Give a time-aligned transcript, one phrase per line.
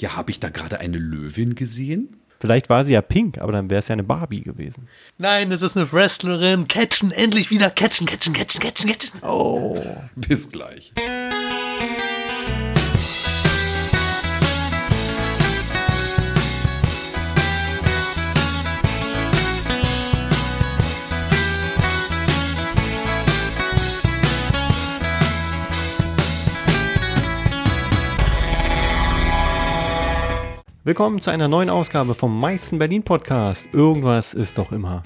[0.00, 2.16] Ja, habe ich da gerade eine Löwin gesehen?
[2.40, 4.88] Vielleicht war sie ja pink, aber dann wäre es ja eine Barbie gewesen.
[5.18, 6.68] Nein, es ist eine Wrestlerin.
[6.68, 9.10] Catchen, endlich wieder catchen, catchen, catchen, catchen, catchen.
[9.22, 9.78] Oh.
[10.16, 10.94] Bis gleich.
[30.90, 33.72] Willkommen zu einer neuen Ausgabe vom meisten Berlin Podcast.
[33.72, 35.04] Irgendwas ist doch immer.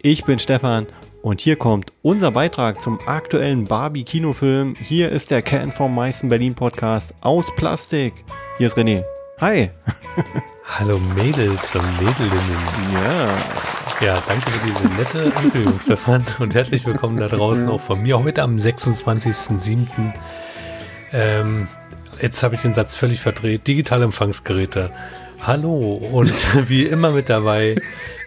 [0.00, 0.86] Ich bin Stefan
[1.22, 4.76] und hier kommt unser Beitrag zum aktuellen Barbie Kinofilm.
[4.80, 8.12] Hier ist der Ken vom meisten Berlin Podcast aus Plastik.
[8.58, 9.02] Hier ist René.
[9.40, 9.72] Hi.
[10.66, 12.62] Hallo Mädels und Mädelinnen.
[12.92, 14.06] Ja.
[14.06, 16.24] Ja, danke für diese nette Ankündigung, Stefan.
[16.38, 20.12] Und herzlich willkommen da draußen auch von mir heute am 26.07.
[21.12, 21.66] Ähm,
[22.22, 23.66] jetzt habe ich den Satz völlig verdreht.
[23.66, 24.92] Digitale Empfangsgeräte.
[25.46, 26.32] Hallo und
[26.70, 27.74] wie immer mit dabei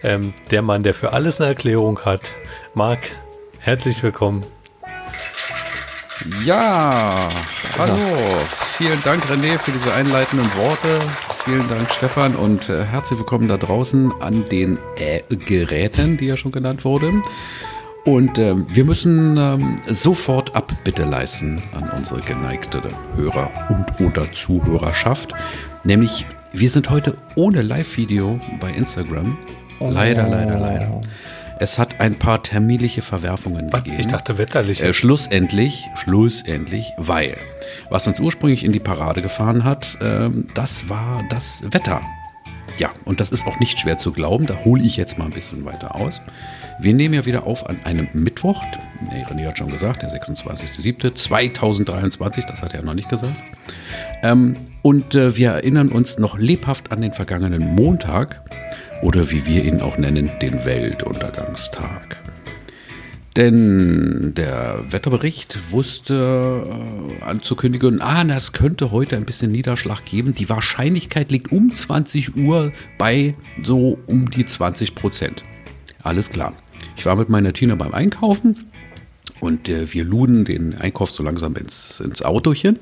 [0.04, 2.32] ähm, der Mann, der für alles eine Erklärung hat.
[2.74, 3.10] Marc,
[3.58, 4.44] herzlich willkommen.
[6.44, 7.28] Ja,
[7.76, 7.96] hallo.
[8.76, 11.00] Vielen Dank, René, für diese einleitenden Worte.
[11.44, 16.36] Vielen Dank, Stefan, und äh, herzlich willkommen da draußen an den äh, Geräten, die ja
[16.36, 17.22] schon genannt wurden.
[18.04, 22.80] Und ähm, wir müssen ähm, sofort Abbitte leisten an unsere geneigte
[23.16, 25.34] Hörer und oder Zuhörerschaft.
[25.82, 29.36] Nämlich wir sind heute ohne Live-Video bei Instagram.
[29.80, 31.00] Leider, leider, leider.
[31.60, 33.82] Es hat ein paar terminliche Verwerfungen Was?
[33.82, 34.00] gegeben.
[34.00, 34.82] Ich dachte wetterlich.
[34.82, 37.36] Äh, schlussendlich, schlussendlich, weil
[37.90, 42.00] was uns ursprünglich in die Parade gefahren hat, ähm, das war das Wetter.
[42.78, 44.46] Ja, und das ist auch nicht schwer zu glauben.
[44.46, 46.20] Da hole ich jetzt mal ein bisschen weiter aus.
[46.80, 48.62] Wir nehmen ja wieder auf an einem Mittwoch.
[49.00, 52.46] Nee, René hat schon gesagt, der 26.07.2023.
[52.46, 53.34] Das hat er noch nicht gesagt.
[54.22, 58.42] Ähm, und äh, wir erinnern uns noch lebhaft an den vergangenen Montag
[59.02, 62.16] oder wie wir ihn auch nennen, den Weltuntergangstag.
[63.36, 70.32] Denn der Wetterbericht wusste äh, anzukündigen, ah, na, es könnte heute ein bisschen Niederschlag geben.
[70.34, 75.42] Die Wahrscheinlichkeit liegt um 20 Uhr bei so um die 20 Prozent.
[76.02, 76.52] Alles klar.
[76.98, 78.66] Ich war mit meiner Tina beim Einkaufen
[79.38, 82.80] und äh, wir luden den Einkauf so langsam ins, ins Autochen.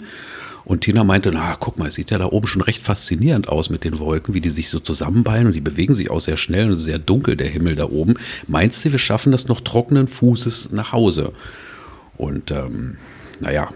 [0.64, 3.68] Und Tina meinte, na, guck mal, es sieht ja da oben schon recht faszinierend aus
[3.68, 6.70] mit den Wolken, wie die sich so zusammenballen und die bewegen sich auch sehr schnell
[6.70, 8.14] und sehr dunkel, der Himmel da oben.
[8.48, 11.32] Meinst du, wir schaffen das noch trockenen Fußes nach Hause?
[12.16, 12.96] Und ähm,
[13.40, 13.68] naja,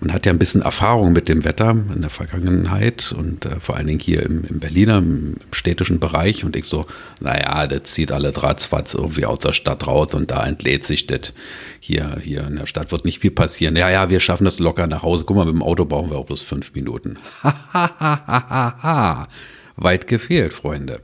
[0.00, 3.76] man hat ja ein bisschen Erfahrung mit dem Wetter in der Vergangenheit und äh, vor
[3.76, 6.44] allen Dingen hier im, im Berliner, im, städtischen Bereich.
[6.44, 6.86] Und ich so,
[7.20, 11.32] naja, das zieht alle dratzfatz irgendwie aus der Stadt raus und da entlädt sich das.
[11.80, 13.76] Hier, hier in der Stadt wird nicht viel passieren.
[13.76, 15.24] Ja, ja, wir schaffen das locker nach Hause.
[15.26, 17.18] Guck mal, mit dem Auto brauchen wir auch bloß fünf Minuten.
[19.76, 21.00] Weit gefehlt, Freunde.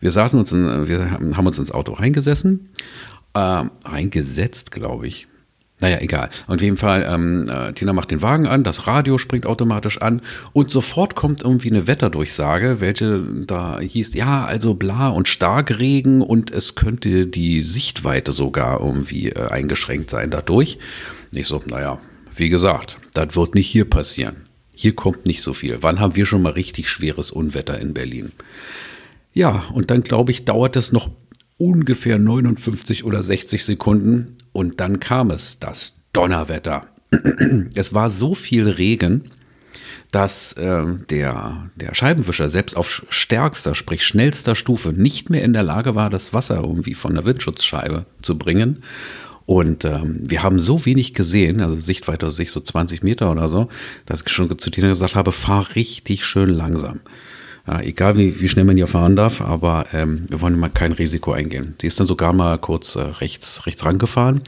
[0.00, 2.68] Wir saßen uns, in, wir haben uns ins Auto reingesessen,
[3.34, 5.26] äh, reingesetzt, glaube ich.
[5.82, 6.30] Naja, egal.
[6.46, 10.22] Auf jeden Fall, ähm, äh, Tina macht den Wagen an, das Radio springt automatisch an
[10.52, 16.52] und sofort kommt irgendwie eine Wetterdurchsage, welche da hieß, ja, also bla und Starkregen und
[16.52, 20.78] es könnte die Sichtweite sogar irgendwie äh, eingeschränkt sein dadurch.
[21.34, 21.98] Ich so, naja,
[22.36, 24.36] wie gesagt, das wird nicht hier passieren.
[24.72, 25.78] Hier kommt nicht so viel.
[25.80, 28.30] Wann haben wir schon mal richtig schweres Unwetter in Berlin?
[29.34, 31.10] Ja, und dann glaube ich, dauert es noch
[31.58, 36.86] ungefähr 59 oder 60 Sekunden und dann kam es, das Donnerwetter.
[37.74, 39.30] Es war so viel Regen,
[40.10, 45.62] dass äh, der, der Scheibenwischer selbst auf stärkster, sprich schnellster Stufe nicht mehr in der
[45.62, 48.82] Lage war, das Wasser irgendwie von der Windschutzscheibe zu bringen.
[49.46, 53.68] Und ähm, wir haben so wenig gesehen, also Sichtweite sich so 20 Meter oder so,
[54.06, 57.00] dass ich schon zu Tina gesagt habe, fahr richtig schön langsam.
[57.66, 60.90] Ja, egal wie, wie schnell man hier fahren darf, aber ähm, wir wollen mal kein
[60.90, 61.76] Risiko eingehen.
[61.80, 64.40] Sie ist dann sogar mal kurz äh, rechts, rechts rangefahren,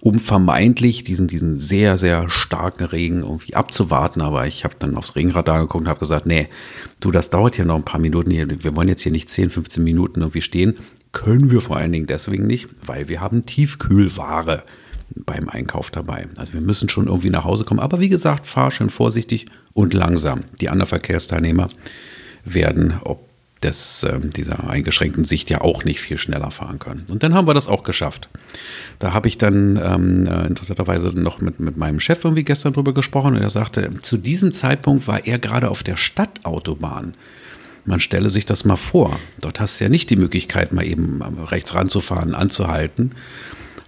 [0.00, 4.22] um vermeintlich diesen, diesen sehr, sehr starken Regen irgendwie abzuwarten.
[4.22, 6.48] Aber ich habe dann aufs Regenradar geguckt und habe gesagt, nee,
[7.00, 8.30] du, das dauert hier noch ein paar Minuten.
[8.30, 10.74] Wir wollen jetzt hier nicht 10, 15 Minuten irgendwie stehen.
[11.10, 14.62] Können wir vor allen Dingen deswegen nicht, weil wir haben Tiefkühlware
[15.16, 16.28] beim Einkauf dabei.
[16.36, 17.80] Also wir müssen schon irgendwie nach Hause kommen.
[17.80, 20.42] Aber wie gesagt, fahr schön vorsichtig und langsam.
[20.60, 21.68] Die anderen Verkehrsteilnehmer
[22.44, 23.30] werden, ob
[23.62, 27.06] des, äh, dieser eingeschränkten Sicht ja auch nicht viel schneller fahren können.
[27.10, 28.28] Und dann haben wir das auch geschafft.
[28.98, 32.94] Da habe ich dann ähm, äh, interessanterweise noch mit, mit meinem Chef irgendwie gestern drüber
[32.94, 37.14] gesprochen und er sagte, zu diesem Zeitpunkt war er gerade auf der Stadtautobahn.
[37.84, 39.18] Man stelle sich das mal vor.
[39.40, 43.12] Dort hast du ja nicht die Möglichkeit, mal eben rechts ranzufahren, anzuhalten.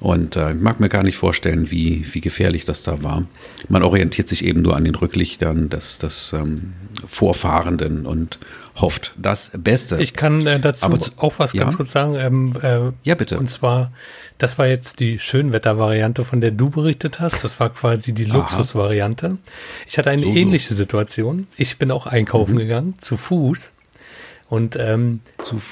[0.03, 3.25] Und äh, ich mag mir gar nicht vorstellen, wie, wie gefährlich das da war.
[3.69, 6.73] Man orientiert sich eben nur an den Rücklichtern des, des ähm,
[7.07, 8.41] Vorfahrenden und
[8.81, 9.99] hofft das Beste.
[10.03, 11.77] Ich kann äh, dazu Aber auch was ganz ja?
[11.77, 12.17] kurz sagen.
[12.17, 13.39] Ähm, äh, Ja, bitte.
[13.39, 13.93] Und zwar,
[14.39, 17.45] das war jetzt die Schönwettervariante, von der du berichtet hast.
[17.45, 18.25] Das war quasi die.
[18.25, 19.39] Luxusvariante.
[19.87, 20.35] Ich hatte eine So, so.
[20.37, 21.47] ähnliche Situation.
[21.57, 22.13] Ich bin auch Mhm.
[22.13, 23.73] einkaufen gegangen, zu Fuß.
[24.53, 25.21] Und, ähm,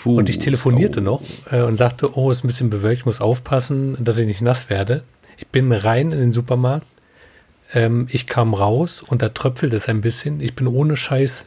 [0.06, 1.02] und ich telefonierte Oh.
[1.02, 4.40] noch äh, und sagte, oh, ist ein bisschen bewölkt, ich muss aufpassen, dass ich nicht
[4.40, 5.02] nass werde.
[5.36, 6.86] Ich bin rein in den Supermarkt.
[7.74, 10.40] Ähm, ich kam raus und da tröpfelt es ein bisschen.
[10.40, 11.44] Ich bin ohne Scheiß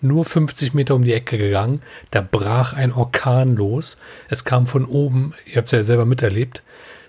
[0.00, 1.80] nur 50 Meter um die Ecke gegangen.
[2.10, 3.96] Da brach ein Orkan los.
[4.28, 5.32] Es kam von oben.
[5.46, 6.64] Ihr habt es ja selber miterlebt.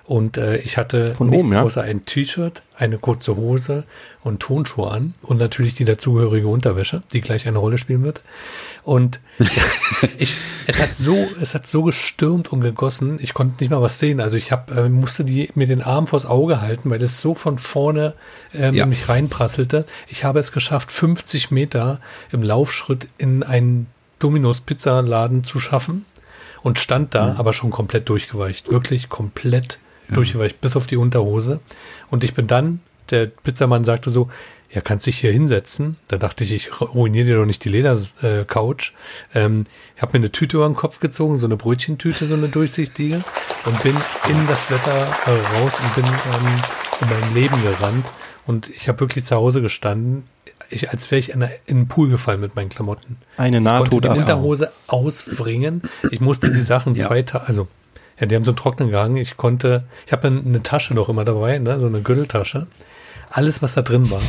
[0.08, 1.64] Und äh, ich hatte Von nichts oben, ja?
[1.64, 3.86] außer ein T-Shirt, eine kurze Hose
[4.22, 8.22] und Tonschuhe an und natürlich die dazugehörige Unterwäsche, die gleich eine Rolle spielen wird.
[8.86, 9.20] Und
[10.20, 10.36] ich,
[10.68, 14.20] es hat so, es hat so gestürmt und gegossen, ich konnte nicht mal was sehen.
[14.22, 17.34] Also ich hab, äh, musste die mir den Arm vors Auge halten, weil es so
[17.34, 18.14] von vorne
[18.54, 18.84] ähm, Ja.
[18.84, 19.86] in mich reinprasselte.
[20.08, 22.00] Ich habe es geschafft, 50 Meter
[22.32, 23.88] im Laufschritt in einen
[24.20, 26.06] Dominos Pizzaladen zu schaffen
[26.62, 28.72] und stand da, aber schon komplett durchgeweicht.
[28.72, 29.80] Wirklich komplett
[30.10, 31.60] durchgeweicht, bis auf die Unterhose.
[32.12, 34.30] Und ich bin dann, der Pizzamann sagte so,
[34.76, 35.96] ja, kannst dich hier hinsetzen.
[36.10, 38.92] Da dachte ich, ich ruiniere dir doch nicht die Ledercouch.
[39.34, 39.64] Ähm,
[39.96, 43.24] ich habe mir eine Tüte über den Kopf gezogen, so eine Brötchentüte, so eine durchsichtige
[43.66, 43.96] und bin
[44.30, 46.64] in das Wetter äh, raus und bin ähm,
[47.02, 48.06] um mein Leben gerannt.
[48.46, 50.26] Und ich habe wirklich zu Hause gestanden,
[50.70, 53.18] ich, als wäre ich in, in einen Pool gefallen mit meinen Klamotten.
[53.38, 54.22] Eine Ich konnte die Nahtoderfahrung.
[54.24, 55.84] Unterhose auswringen.
[56.12, 57.08] Ich musste die Sachen Ja.
[57.08, 57.68] zwei Tage, also
[58.20, 59.18] ja, die haben so einen Trocknen gehangen.
[59.18, 62.68] Ich konnte, ich habe eine Tasche noch immer dabei, ne, so eine Gürteltasche.
[63.30, 64.22] Alles, was da drin war,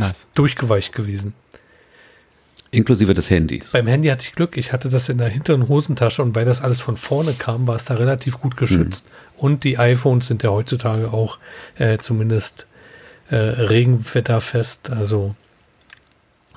[0.00, 0.10] Nass.
[0.10, 1.34] ist durchgeweicht gewesen.
[2.70, 3.70] Inklusive des Handys.
[3.72, 6.60] Beim Handy hatte ich Glück, ich hatte das in der hinteren Hosentasche und weil das
[6.60, 9.06] alles von vorne kam, war es da relativ gut geschützt.
[9.36, 11.38] Und die iPhones sind ja heutzutage auch
[11.76, 12.66] äh, zumindest
[13.30, 14.90] äh, regenwetterfest.
[14.90, 15.34] Also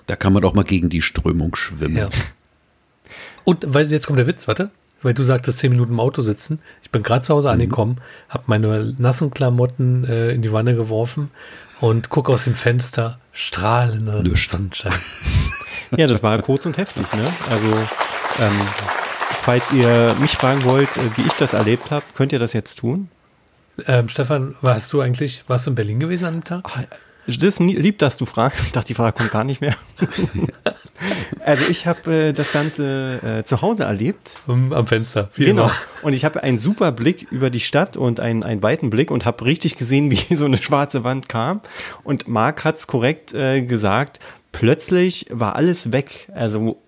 [0.08, 1.98] Da kann man doch mal gegen die Strömung schwimmen.
[1.98, 2.10] Ja.
[3.44, 4.72] Und weil jetzt kommt der Witz, warte,
[5.02, 6.60] weil du sagtest, zehn Minuten im Auto sitzen.
[6.84, 7.98] Ich bin gerade zu Hause angekommen,
[8.28, 11.32] habe meine nassen Klamotten äh, in die Wanne geworfen
[11.82, 14.52] und gucke aus dem Fenster, strahlender Nichts.
[14.52, 14.94] Sonnenschein.
[15.98, 17.26] Ja, das war kurz und heftig, ne?
[17.50, 17.68] Also,
[18.40, 18.62] ähm,
[19.42, 22.76] falls ihr mich fragen wollt, äh, wie ich das erlebt habe, könnt ihr das jetzt
[22.80, 23.10] tun.
[23.88, 26.70] Ähm, Stefan, warst du eigentlich, warst du in Berlin gewesen an dem Tag?
[27.38, 28.64] Das lieb, dass du fragst.
[28.66, 29.76] Ich dachte, die Frage kommt gar nicht mehr.
[31.46, 34.38] also ich habe äh, das Ganze äh, zu Hause erlebt.
[34.48, 35.30] Am Fenster.
[35.36, 35.66] Wie Genau.
[35.66, 35.76] immer.
[36.02, 39.26] Und ich habe einen super Blick über die Stadt und einen, einen weiten Blick und
[39.26, 41.62] habe richtig gesehen, wie so eine schwarze Wand kam.
[42.04, 44.20] Und Marc hat's korrekt äh, gesagt.
[44.52, 46.28] Plötzlich war alles weg.
[46.34, 46.82] Also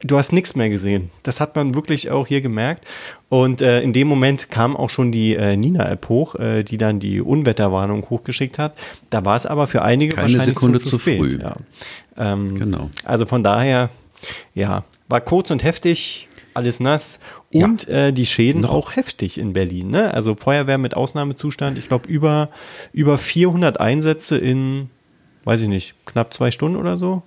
[0.00, 1.10] du hast nichts mehr gesehen.
[1.22, 2.86] Das hat man wirklich auch hier gemerkt.
[3.28, 7.00] Und äh, in dem Moment kam auch schon die äh, Nina-App hoch, äh, die dann
[7.00, 8.74] die Unwetterwarnung hochgeschickt hat.
[9.10, 11.18] Da war es aber für einige Keine wahrscheinlich Sekunde schon zu spät.
[11.18, 11.38] früh.
[11.40, 11.56] Ja.
[12.16, 12.90] Ähm, Genau.
[13.04, 13.90] Also von daher,
[14.54, 17.64] ja, war kurz und heftig, alles nass Ja.
[17.66, 18.70] und äh, die Schäden Noch.
[18.74, 19.90] auch heftig in Berlin.
[19.90, 20.12] Ne?
[20.14, 22.48] Also Feuerwehr mit Ausnahmezustand, ich glaube über,
[22.92, 24.90] über 400 Einsätze in,
[25.44, 27.22] weiß ich nicht, knapp zwei Stunden oder so.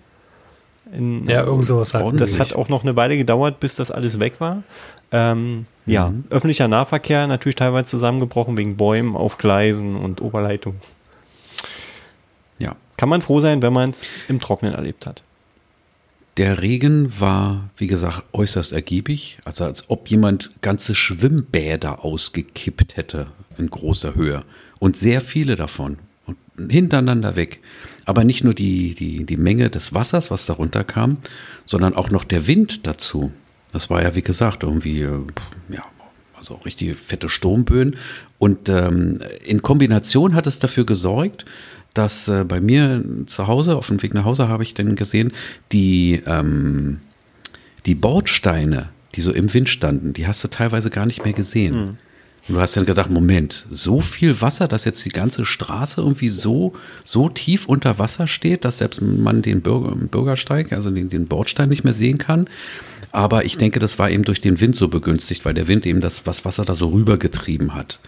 [0.94, 2.20] In, Ja, irgend sowas halt.
[2.20, 4.64] Das hat auch noch eine Weile gedauert, bis das alles weg war.
[5.12, 10.76] Ähm, ja, öffentlicher Nahverkehr natürlich teilweise zusammengebrochen wegen Bäumen auf Gleisen und Oberleitung.
[12.60, 12.76] Ja.
[12.98, 15.24] Kann man froh sein, wenn man es im Trocknen erlebt hat.
[16.38, 19.40] Der Regen war, wie gesagt, äußerst ergiebig.
[19.44, 23.28] Also als ob jemand ganze Schwimmbäder ausgekippt hätte
[23.58, 24.44] in großer Höhe.
[24.80, 26.00] Und sehr viele davon.
[26.70, 27.60] Hintereinander weg.
[28.06, 31.18] Aber nicht nur die, die, die Menge des Wassers, was darunter kam,
[31.66, 33.32] sondern auch noch der Wind dazu.
[33.72, 35.20] Das war ja, wie gesagt, irgendwie, äh,
[35.70, 35.84] ja,
[36.38, 37.96] also richtige fette Sturmböen.
[38.40, 41.46] Und ähm, in Kombination hat es dafür gesorgt,
[41.94, 45.32] dass äh, bei mir zu Hause, auf dem Weg nach Hause, habe ich dann gesehen,
[45.72, 47.00] die, ähm,
[47.86, 51.98] die Bordsteine, die so im Wind standen, die hast du teilweise gar nicht mehr gesehen.
[52.48, 56.30] Und du hast dann gedacht, Moment, so viel Wasser, dass jetzt die ganze Straße irgendwie
[56.30, 56.74] so,
[57.06, 61.70] so tief unter Wasser steht, dass selbst man den Bürger, Bürgersteig, also den, den Bordstein
[61.70, 62.50] nicht mehr sehen kann.
[63.12, 66.02] Aber ich denke, das war eben durch den Wind so begünstigt, weil der Wind eben
[66.02, 68.00] das was Wasser da so rübergetrieben hat.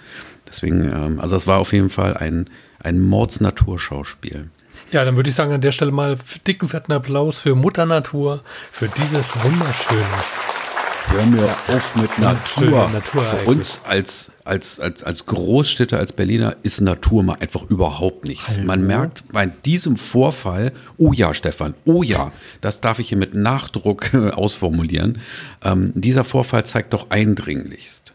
[0.48, 2.50] Deswegen, ähm, also es war auf jeden Fall ein,
[2.80, 4.50] ein Mordsnaturschauspiel.
[4.92, 8.44] Ja, dann würde ich sagen, an der Stelle mal dicken, fetten Applaus für Mutter Natur,
[8.72, 10.06] für dieses wunderschöne.
[11.08, 12.90] Hör mir auf mit Natur.
[12.90, 13.24] Natur.
[13.24, 18.60] Für uns als, als, als, als Großstädter, als Berliner ist Natur mal einfach überhaupt nichts.
[18.60, 22.32] Man merkt bei diesem Vorfall, oh ja, Stefan, oh ja,
[22.62, 25.20] das darf ich hier mit Nachdruck ausformulieren.
[25.64, 28.14] Ähm, dieser Vorfall zeigt doch eindringlichst,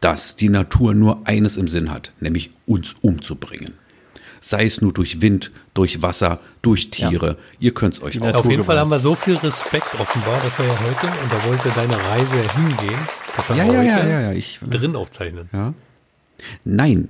[0.00, 3.74] dass die Natur nur eines im Sinn hat, nämlich uns umzubringen.
[4.40, 7.36] Sei es nur durch Wind, durch Wasser, durch Tiere.
[7.58, 8.34] Ihr könnt es euch auch.
[8.34, 11.44] Auf jeden Fall haben wir so viel Respekt offenbar, dass wir ja heute, und da
[11.44, 13.00] wollte deine Reise hingehen,
[13.36, 14.32] dass wir Ja, ja, heute ja, ja, ja.
[14.32, 15.48] Ich, drin aufzeichnen.
[15.52, 15.74] Ja.
[16.64, 17.08] Nein.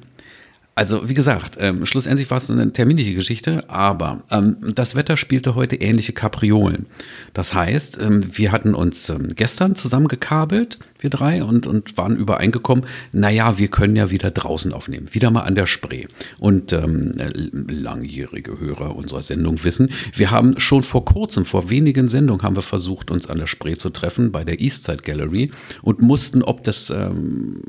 [0.74, 5.56] Also wie gesagt, ähm, schlussendlich war es eine terminliche Geschichte, aber ähm, das Wetter spielte
[5.56, 6.86] heute ähnliche Kapriolen.
[7.34, 12.84] Das heißt, ähm, wir hatten uns ähm, gestern zusammengekabelt, wir drei, und, und waren übereingekommen,
[13.12, 16.06] naja, wir können ja wieder draußen aufnehmen, wieder mal an der Spree.
[16.38, 17.30] Und ähm, äh,
[17.72, 22.62] langjährige Hörer unserer Sendung wissen, wir haben schon vor kurzem, vor wenigen Sendungen, haben wir
[22.62, 25.50] versucht, uns an der Spree zu treffen bei der Eastside Gallery
[25.82, 27.62] und mussten ob des ähm,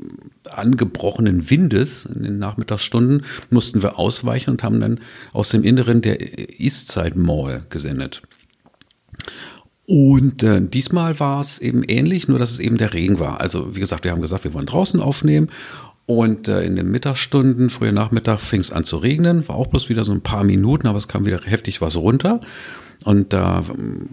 [0.48, 5.00] angebrochenen Windes in den Nachmittagsstunden mussten wir ausweichen und haben dann
[5.32, 6.18] aus dem Inneren der
[6.60, 8.22] Eastside Mall gesendet.
[9.90, 13.40] Und äh, diesmal war es eben ähnlich, nur dass es eben der Regen war.
[13.40, 15.48] Also wie gesagt, wir haben gesagt, wir wollen draußen aufnehmen.
[16.06, 19.48] Und äh, in den Mittagsstunden, früher Nachmittag, fing es an zu regnen.
[19.48, 22.40] War auch bloß wieder so ein paar Minuten, aber es kam wieder heftig was runter.
[23.02, 24.10] Und da ähm,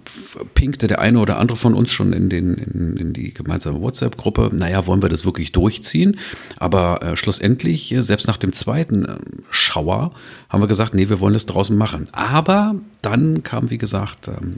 [0.55, 4.49] pinkte der eine oder andere von uns schon in, den, in, in die gemeinsame WhatsApp-Gruppe,
[4.53, 6.17] naja, wollen wir das wirklich durchziehen?
[6.55, 9.17] Aber äh, schlussendlich, äh, selbst nach dem zweiten äh,
[9.51, 10.11] Schauer,
[10.49, 12.09] haben wir gesagt, nee, wir wollen es draußen machen.
[12.13, 14.55] Aber dann kam, wie gesagt, ähm,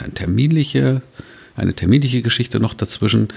[0.00, 1.02] ein, ein terminliche,
[1.56, 3.28] eine terminliche Geschichte noch dazwischen.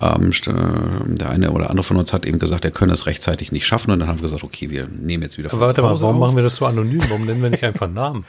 [0.00, 3.52] Ähm, äh, der eine oder andere von uns hat eben gesagt, er könne es rechtzeitig
[3.52, 3.90] nicht schaffen.
[3.90, 6.20] Und dann haben wir gesagt, okay, wir nehmen jetzt wieder Aber warte mal, warum auf.
[6.28, 7.00] machen wir das so anonym?
[7.08, 8.24] Warum nennen wir nicht einfach Namen?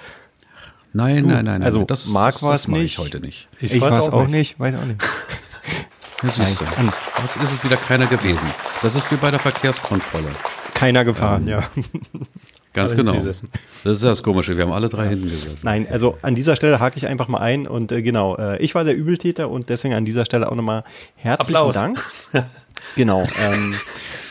[0.94, 1.64] Nein, nein, nein, nein.
[1.64, 2.92] also das, Marc das, war's das mache nicht.
[2.94, 3.48] ich heute nicht.
[3.62, 4.60] Ich, weiß auch nicht.
[4.60, 5.02] weiß auch nicht.
[6.24, 8.46] Das ist, an- das ist es wieder keiner gewesen.
[8.84, 10.28] Das ist wie bei der Verkehrskontrolle.
[10.76, 11.64] Keiner gefahren, ja.
[12.74, 13.16] Ganz genau.
[13.16, 13.44] Das
[13.84, 14.56] ist das Komische.
[14.56, 15.60] Wir haben alle drei hinten gesessen.
[15.64, 18.76] Nein, also an dieser Stelle hake ich einfach mal ein und äh, genau, äh, ich
[18.76, 20.84] war der Übeltäter und deswegen an dieser Stelle auch nochmal
[21.16, 21.76] herzlichen Applaus.
[21.76, 22.04] Dank.
[22.96, 23.24] genau.
[23.42, 23.76] Ähm,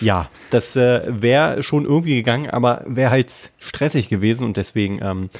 [0.00, 5.30] ja, das äh, wäre schon irgendwie gegangen, aber wäre halt stressig gewesen und deswegen ähm,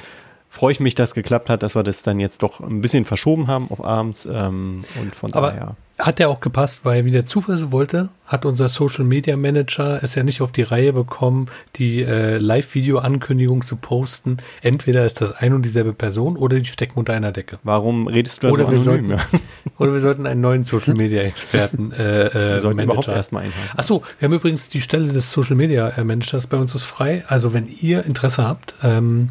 [0.53, 3.47] freue ich mich, dass geklappt hat, dass wir das dann jetzt doch ein bisschen verschoben
[3.47, 5.75] haben auf abends ähm, und von Aber daher.
[5.97, 10.03] hat ja auch gepasst, weil wie der Zufall so wollte, hat unser Social Media Manager
[10.03, 14.37] es ja nicht auf die Reihe bekommen, die äh, Live-Video-Ankündigung zu posten.
[14.61, 17.59] Entweder ist das ein und dieselbe Person oder die stecken unter einer Decke.
[17.63, 19.09] Warum redest du da Oder so wir, anonym?
[19.09, 19.39] sollten, Ja?
[19.77, 23.15] oder wir sollten einen neuen Social Media Experten äh, äh, Wir sollten überhaupt Manager.
[23.15, 23.77] erstmal einhaken.
[23.79, 27.23] Achso, wir haben übrigens die Stelle des Social Media äh, Managers bei uns ist frei.
[27.27, 29.29] Also wenn ihr Interesse habt, ähm,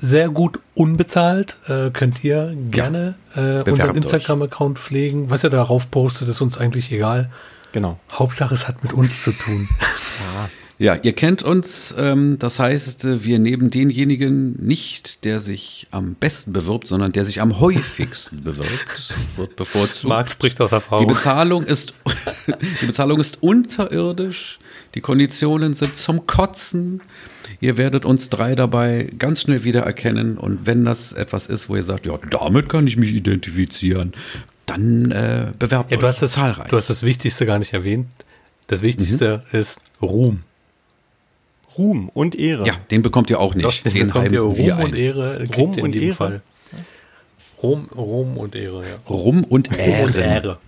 [0.00, 3.96] sehr gut unbezahlt, äh, könnt ihr gerne äh, bewerbt unseren.
[3.96, 5.30] Instagram-Account pflegen.
[5.30, 7.30] Was ihr darauf postet, ist uns eigentlich egal.
[7.72, 7.98] Genau.
[8.12, 9.68] Hauptsache, es hat mit uns zu tun.
[10.80, 11.94] Ja, ihr kennt uns.
[11.98, 17.26] Ähm, das heißt, äh, wir nehmen denjenigen nicht, der sich am besten bewirbt, sondern der
[17.26, 20.04] sich am häufigsten bewirbt, wird bevorzugt.
[20.08, 21.06] Marc spricht aus Die Erfahrung.
[21.06, 21.92] Bezahlung ist,
[22.80, 24.58] die Bezahlung ist unterirdisch.
[24.94, 27.02] Die Konditionen sind zum Kotzen.
[27.60, 30.38] Ihr werdet uns drei dabei ganz schnell wiedererkennen.
[30.38, 34.12] Und wenn das etwas ist, wo ihr sagt, ja, damit kann ich mich identifizieren,
[34.66, 36.68] dann äh, bewerbt Ja, du euch hast, das, zahlreich.
[36.68, 38.06] du hast das Wichtigste gar nicht erwähnt.
[38.68, 40.40] Das Wichtigste ist Ruhm.
[41.76, 42.66] Ruhm und Ehre.
[42.66, 43.66] ja, den bekommt ihr auch nicht.
[43.66, 44.94] Doch, den bekommt ihr Ruhm und ein.
[44.94, 45.38] Ehre.
[45.44, 46.14] kriegt Ruhm ihr in und jedem Ehre?
[46.16, 46.42] Fall.
[47.62, 48.94] Ruhm, Ruhm und Ehre, ja.
[49.08, 50.16] Rum und Ruhm und.
[50.16, 50.58] Ehre.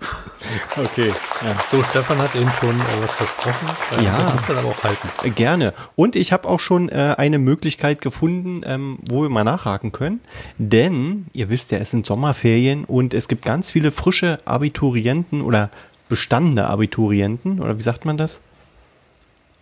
[0.77, 1.09] Okay.
[1.43, 1.55] Ja.
[1.71, 3.67] So, Stefan hat eben schon äh, was versprochen.
[3.99, 4.19] Äh, Ja.
[4.19, 5.09] Das muss er aber auch halten.
[5.25, 5.73] Äh, Gerne.
[5.97, 10.21] Und ich habe auch schon äh, eine Möglichkeit gefunden, ähm, wo wir mal nachhaken können.
[10.59, 15.71] Denn ihr wisst ja, es sind Sommerferien und es gibt ganz viele frische Abiturienten oder
[16.11, 17.61] bestandene Abiturienten.
[17.61, 18.41] Oder wie sagt man das?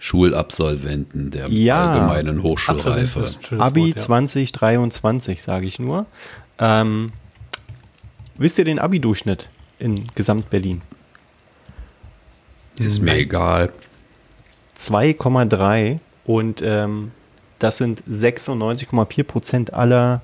[0.01, 1.91] Schulabsolventen der Ja.
[1.93, 3.29] allgemeinen Hochschulreife.
[3.59, 4.03] Abi Wort, ja.
[4.03, 6.07] 2023, sage ich nur.
[6.59, 7.13] Ähm,
[8.41, 10.83] wisst ihr den Abi-Durchschnitt in Gesamt-Berlin?
[12.79, 13.73] Ist mir egal.
[14.79, 17.13] 2,3 und ähm,
[17.59, 20.23] das sind 96,4 Prozent aller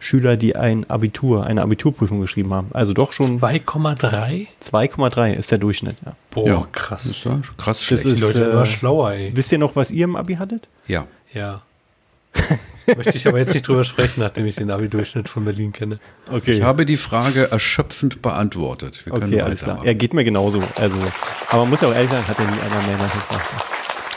[0.00, 2.68] Schüler, die ein Abitur, eine Abiturprüfung geschrieben haben.
[2.72, 4.46] Also doch schon 2,3?
[4.62, 5.96] 2,3 ist der Durchschnitt.
[6.04, 6.14] Ja.
[6.30, 7.06] Boah, Ja, krass.
[7.06, 8.04] Ist ja krass Das schlecht.
[8.04, 9.32] Die ist- Leute äh, immer schlauer, ey.
[9.34, 10.68] Wisst ihr noch, was ihr im Abi hattet?
[10.86, 11.06] ja.
[11.32, 11.62] Ja.
[12.96, 15.98] Möchte ich aber jetzt nicht drüber sprechen, nachdem ich den Abi-Durchschnitt von Berlin kenne.
[16.30, 16.52] Okay.
[16.52, 19.04] Ich habe die Frage erschöpfend beantwortet.
[19.04, 19.80] Wir können okay, alles klar.
[19.84, 20.62] Er geht mir genauso.
[20.76, 20.96] Also,
[21.48, 23.44] aber man muss ja auch ehrlich sein, hat ja nie einer mehr nachgefragt.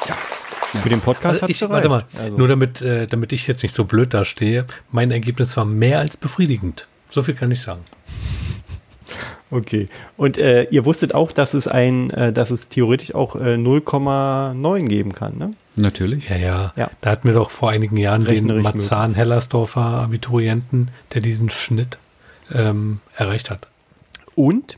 [0.08, 0.82] Ja.
[0.82, 3.64] Für den Podcast Also hat ich, warte mal, Also, nur damit, äh, damit ich jetzt
[3.64, 6.88] nicht so blöd dastehe, mein Ergebnis war mehr als befriedigend.
[7.10, 7.86] So viel kann ich sagen.
[9.51, 9.88] Okay.
[10.18, 14.88] Und äh, ihr wusstet auch, dass es ein, äh, dass es theoretisch auch äh, 0,9
[14.88, 15.51] geben kann, ne?
[15.75, 16.27] Natürlich.
[16.30, 16.89] Ja, ja, Ja.
[17.01, 21.98] Da hatten wir doch vor einigen Jahren den Marzahn-Hellersdorfer Abiturienten, der diesen Schnitt
[22.54, 23.68] ähm, erreicht hat.
[24.36, 24.77] Und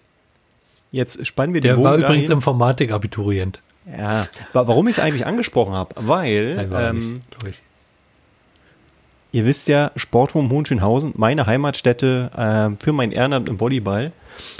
[0.91, 2.37] Jetzt spannen wir den Der Bogen war übrigens dahin.
[2.37, 3.61] Informatik-Abiturient.
[3.95, 5.93] Ja, wa- warum ich es eigentlich angesprochen habe?
[5.97, 7.61] Weil, Nein, war ähm, nicht.
[9.31, 14.11] Ihr wisst ja, Sportturm Hohenschönhausen, meine Heimatstätte äh, für mein Ehrenamt im Volleyball.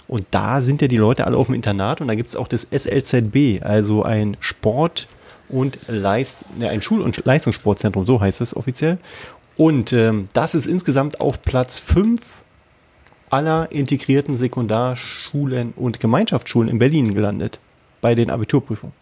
[0.08, 2.48] Und da sind ja die Leute alle auf dem Internat und da gibt es auch
[2.48, 5.08] das SLZB, also ein Sport-
[5.48, 8.98] und Leist, ne, ein Schul- und Leistungssportzentrum, so heißt es offiziell.
[9.56, 12.22] Und ähm, das ist insgesamt auf Platz 5
[13.30, 17.60] aller integrierten Sekundarschulen und Gemeinschaftsschulen in Berlin gelandet
[18.02, 18.94] bei den Abiturprüfungen.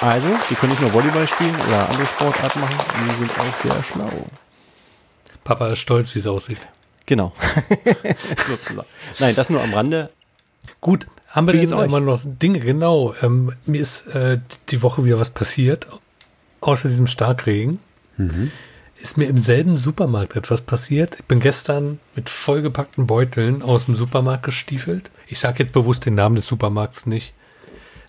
[0.00, 2.76] Also, die können nicht nur Volleyball spielen oder andere Sportarten machen,
[3.06, 4.26] die sind auch sehr schlau.
[5.44, 6.58] Papa ist stolz, wie es aussieht.
[7.06, 7.32] Genau.
[8.48, 8.86] Sozusagen.
[9.18, 10.10] Nein, das nur am Rande.
[10.80, 11.86] Gut, haben wir Wie denn geht's euch?
[11.86, 12.60] immer noch Dinge?
[12.60, 13.14] Genau.
[13.22, 14.38] Ähm, mir ist äh,
[14.70, 15.86] die Woche wieder was passiert.
[16.60, 17.78] Außer diesem Starkregen
[19.00, 21.16] ist mir im selben Supermarkt etwas passiert.
[21.18, 25.10] Ich bin gestern mit vollgepackten Beuteln aus dem Supermarkt gestiefelt.
[25.26, 27.32] Ich sage jetzt bewusst den Namen des Supermarkts nicht,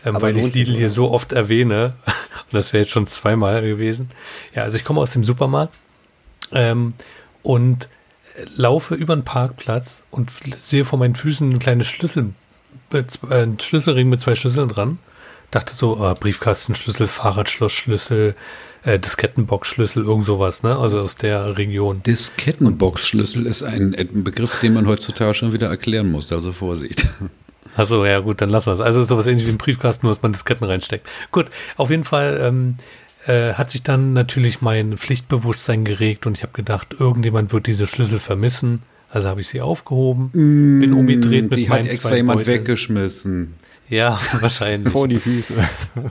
[0.05, 1.93] ähm, weil ich Lidl hier so oft erwähne.
[2.05, 4.09] Und das wäre jetzt schon zweimal gewesen.
[4.53, 5.73] Ja, also ich komme aus dem Supermarkt
[6.51, 6.93] ähm,
[7.43, 7.89] und
[8.55, 10.31] laufe über den Parkplatz und
[10.61, 12.33] sehe vor meinen Füßen einen kleinen Schlüssel,
[12.91, 13.03] äh,
[13.59, 14.99] Schlüsselring mit zwei Schlüsseln dran.
[15.49, 18.35] Dachte so, ah, Briefkastenschlüssel, Fahrradschlossschlüssel,
[18.83, 20.77] äh, Diskettenboxschlüssel, irgend sowas, ne?
[20.77, 22.01] Also aus der Region.
[22.03, 27.07] Diskettenboxschlüssel ist ein, ein Begriff, den man heutzutage schon wieder erklären muss, also Vorsicht.
[27.75, 28.79] Achso, ja gut, dann lassen wir es.
[28.79, 31.07] Also sowas ähnlich wie ein Briefkasten, nur dass man Disketten reinsteckt.
[31.31, 31.45] Gut,
[31.77, 32.75] auf jeden Fall ähm,
[33.27, 37.87] äh, hat sich dann natürlich mein Pflichtbewusstsein geregt und ich habe gedacht, irgendjemand wird diese
[37.87, 38.83] Schlüssel vermissen.
[39.09, 42.61] Also habe ich sie aufgehoben, bin umgedreht mit Die hat extra zwei jemand Beuteln.
[42.61, 43.55] weggeschmissen.
[43.89, 44.91] Ja, wahrscheinlich.
[44.91, 45.53] Vor die Füße.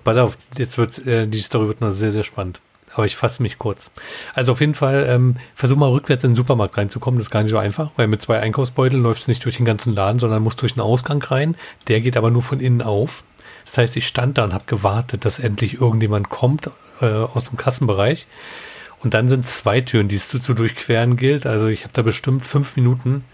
[0.04, 2.60] Pass auf, jetzt wird's, äh, die Story wird noch sehr, sehr spannend.
[2.94, 3.90] Aber ich fasse mich kurz.
[4.34, 7.18] Also auf jeden Fall, ähm, versuch mal rückwärts in den Supermarkt reinzukommen.
[7.18, 9.64] Das ist gar nicht so einfach, weil mit zwei Einkaufsbeuteln läufst du nicht durch den
[9.64, 11.56] ganzen Laden, sondern musst durch einen Ausgang rein.
[11.88, 13.24] Der geht aber nur von innen auf.
[13.64, 16.70] Das heißt, ich stand da und habe gewartet, dass endlich irgendjemand kommt
[17.00, 18.26] äh, aus dem Kassenbereich.
[19.02, 21.46] Und dann sind zwei Türen, die es zu, zu durchqueren gilt.
[21.46, 23.24] Also ich habe da bestimmt fünf Minuten.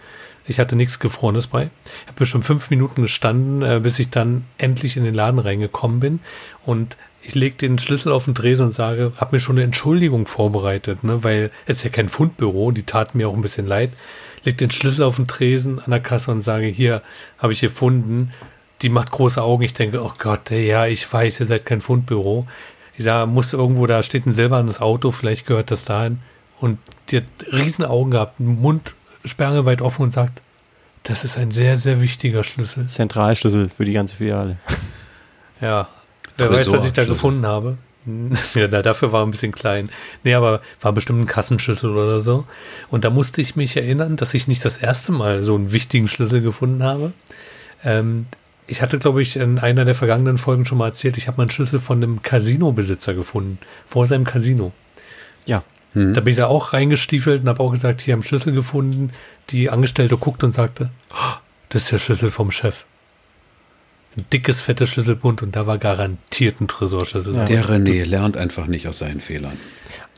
[0.49, 1.71] Ich hatte nichts Gefrorenes bei.
[2.03, 6.01] Ich habe bestimmt fünf Minuten gestanden, äh, bis ich dann endlich in den Laden reingekommen
[6.01, 6.21] bin.
[6.65, 10.27] Und ich lege den Schlüssel auf den Tresen und sage, habe mir schon eine Entschuldigung
[10.27, 13.91] vorbereitet, ne, weil es ist ja kein Fundbüro, die taten mir auch ein bisschen leid.
[14.45, 17.03] Leg den Schlüssel auf den Tresen an der Kasse und sage, hier
[17.39, 18.33] habe ich gefunden.
[18.83, 19.65] Die macht große Augen.
[19.65, 22.47] Ich denke, oh Gott, ja, ich weiß, ihr seid kein Fundbüro.
[22.97, 26.21] Ich sage, muss irgendwo, da steht ein silbernes Auto, vielleicht gehört das dahin.
[26.61, 28.95] Und die hat riesen Augen gehabt, Mund
[29.27, 30.41] sperrangeweit offen und sagt,
[31.03, 32.87] das ist ein sehr, sehr wichtiger Schlüssel.
[32.87, 34.57] Zentralschlüssel für die ganze Filiale.
[35.59, 35.89] Ja.
[36.37, 37.79] Wer weiß, was ich da gefunden habe.
[38.55, 39.91] Ja, na, dafür war ein bisschen klein.
[40.23, 42.45] Nee, aber war bestimmt ein Kassenschlüssel oder so.
[42.89, 46.07] Und da musste ich mich erinnern, dass ich nicht das erste Mal so einen wichtigen
[46.07, 47.13] Schlüssel gefunden habe.
[47.85, 48.27] Ähm,
[48.69, 51.45] ich hatte, glaube ich, in einer der vergangenen Folgen schon mal erzählt, ich habe mal
[51.45, 53.59] einen Schlüssel von einem Casino-Besitzer gefunden.
[53.87, 54.73] Vor seinem Casino.
[55.47, 55.63] Ja.
[55.97, 59.13] Da bin ich da auch reingestiefelt und habe auch gesagt, hier haben Schlüssel gefunden.
[59.49, 61.37] Die Angestellte guckte und sagte, "Oh,
[61.71, 62.85] das ist der Schlüssel vom Chef.
[64.15, 67.35] Ein dickes, fettes Schlüsselbund und da war garantiert ein Tresorschlüssel.
[67.35, 67.45] Ja.
[67.45, 69.57] Der René lernt einfach nicht aus seinen Fehlern.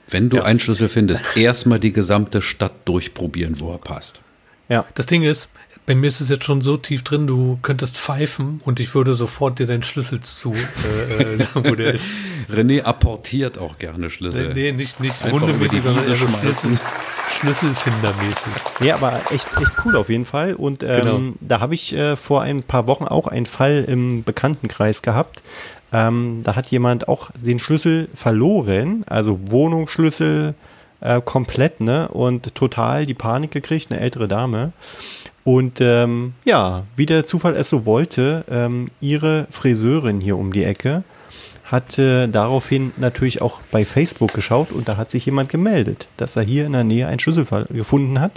[0.09, 4.21] Wenn du einen Schlüssel findest, erstmal die gesamte Stadt durchprobieren, wo er passt.
[4.69, 4.85] Ja.
[4.97, 5.49] Das Ding ist,
[5.89, 9.15] bei mir ist es jetzt schon so tief drin, du könntest pfeifen und ich würde
[9.15, 12.05] sofort dir deinen Schlüssel zu äh, äh, sagen, wo der ist.
[12.53, 14.53] René apportiert auch gerne Schlüssel.
[14.53, 16.15] Nee, nicht, nicht die hundemäßig, sondern eher.
[16.15, 16.79] Schlüssel,
[17.31, 18.53] Schlüsselfindermäßig.
[18.81, 20.53] Nee, aber echt, echt cool auf jeden Fall.
[20.53, 21.21] Und ähm, Genau.
[21.41, 25.43] da habe ich äh, vor ein paar Wochen auch einen Fall im Bekanntenkreis gehabt.
[25.91, 30.55] Ähm, da hat jemand auch den Schlüssel verloren, also Wohnungsschlüssel
[31.01, 32.09] äh, komplett, ne?
[32.09, 34.73] Und total die Panik gekriegt, eine ältere Dame.
[35.49, 40.63] Und ähm, ja, wie der Zufall es so wollte, ähm, ihre Friseurin hier um die
[40.63, 41.05] Ecke
[41.65, 46.37] hat äh, daraufhin natürlich auch bei Facebook geschaut und da hat sich jemand gemeldet, dass
[46.37, 48.33] er hier in der Nähe einen Schlüssel ver- gefunden hat.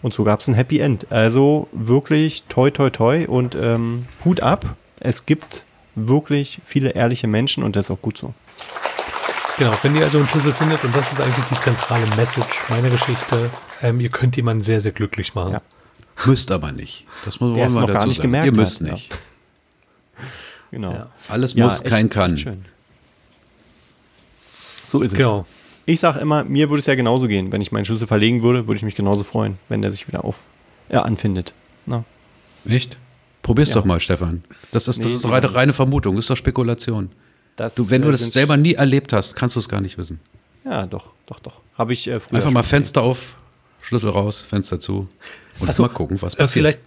[0.00, 1.10] Und so gab es ein Happy End.
[1.10, 4.76] Also wirklich toi toi toi und ähm, Hut ab.
[5.00, 5.64] Es gibt
[5.96, 8.32] wirklich viele ehrliche Menschen und das ist auch gut so.
[9.58, 12.90] Genau, wenn ihr also einen Schlüssel findet, und das ist eigentlich die zentrale Message meiner
[12.90, 13.50] Geschichte,
[13.82, 15.54] ähm, ihr könnt jemanden sehr, sehr glücklich machen.
[15.54, 15.62] Ja.
[16.26, 17.04] Müsst aber nicht.
[17.24, 18.28] Das muss es wollen wir noch gar dazu nicht sagen.
[18.28, 18.92] gemerkt Ihr müsst hat, ja.
[18.94, 19.10] nicht.
[20.70, 20.92] Genau.
[20.92, 21.10] Ja.
[21.28, 22.36] Alles Ja, muss, echt- kein kann.
[22.36, 22.64] schön.
[24.88, 25.16] So ist es.
[25.18, 25.46] Genau.
[25.86, 27.50] Ich sage immer, mir würde es ja genauso gehen.
[27.52, 30.24] Wenn ich meinen Schlüssel verlegen würde, würde ich mich genauso freuen, wenn der sich wieder
[30.24, 30.38] auf
[30.90, 31.54] ja, anfindet.
[31.86, 32.04] Na,
[32.66, 32.98] Echt?
[33.42, 33.76] Probier's Ja.
[33.76, 34.42] doch mal, Stefan.
[34.72, 35.34] Das ist, das Nee, ist genau.
[35.34, 37.10] reine, reine Vermutung, das ist doch Spekulation.
[37.56, 39.96] das, Du, wenn du äh, das selber nie erlebt hast, kannst du es gar nicht
[39.96, 40.20] wissen.
[40.66, 41.60] Ja, doch, doch, doch.
[41.78, 43.36] Habe ich äh, früher Einfach mal Fenster auf,
[43.80, 45.08] Schlüssel raus, Fenster zu
[45.60, 46.50] und Ach so, mal gucken, was Äh, passiert.
[46.50, 46.80] vielleicht,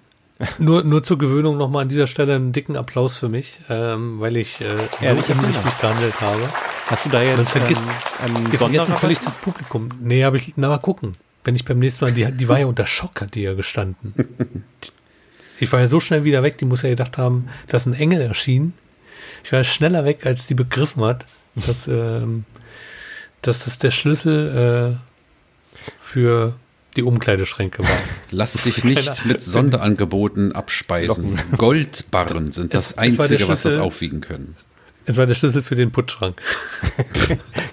[0.57, 4.37] Nur, nur zur Gewöhnung nochmal an dieser Stelle einen dicken Applaus für mich, ähm, weil
[4.37, 4.65] ich äh,
[5.05, 6.41] Ehrlich, so umsichtig gehandelt habe.
[6.87, 7.85] Hast du da jetzt Man vergisst,
[8.25, 9.89] ähm, vergessen völlig das Publikum.
[10.01, 11.15] Nee, habe ich, na mal gucken.
[11.43, 14.13] Wenn ich beim nächsten Mal, die, die war ja unter Schock, hat die ja gestanden.
[15.59, 18.21] Ich war ja so schnell wieder weg, die muss ja gedacht haben, dass ein Engel
[18.21, 18.73] erschien.
[19.43, 22.45] Ich war ja schneller weg, als die begriffen hat, dass, ähm,
[23.43, 26.55] dass das der Schlüssel äh, für
[26.95, 27.97] die Umkleideschränke war.
[28.31, 31.39] Lass dich nicht mit Sonderangeboten abspeisen.
[31.57, 34.55] Goldbarren sind das Es- es Einzige, was das aufwiegen können.
[35.05, 36.41] Es war der Schlüssel für den Putzschrank.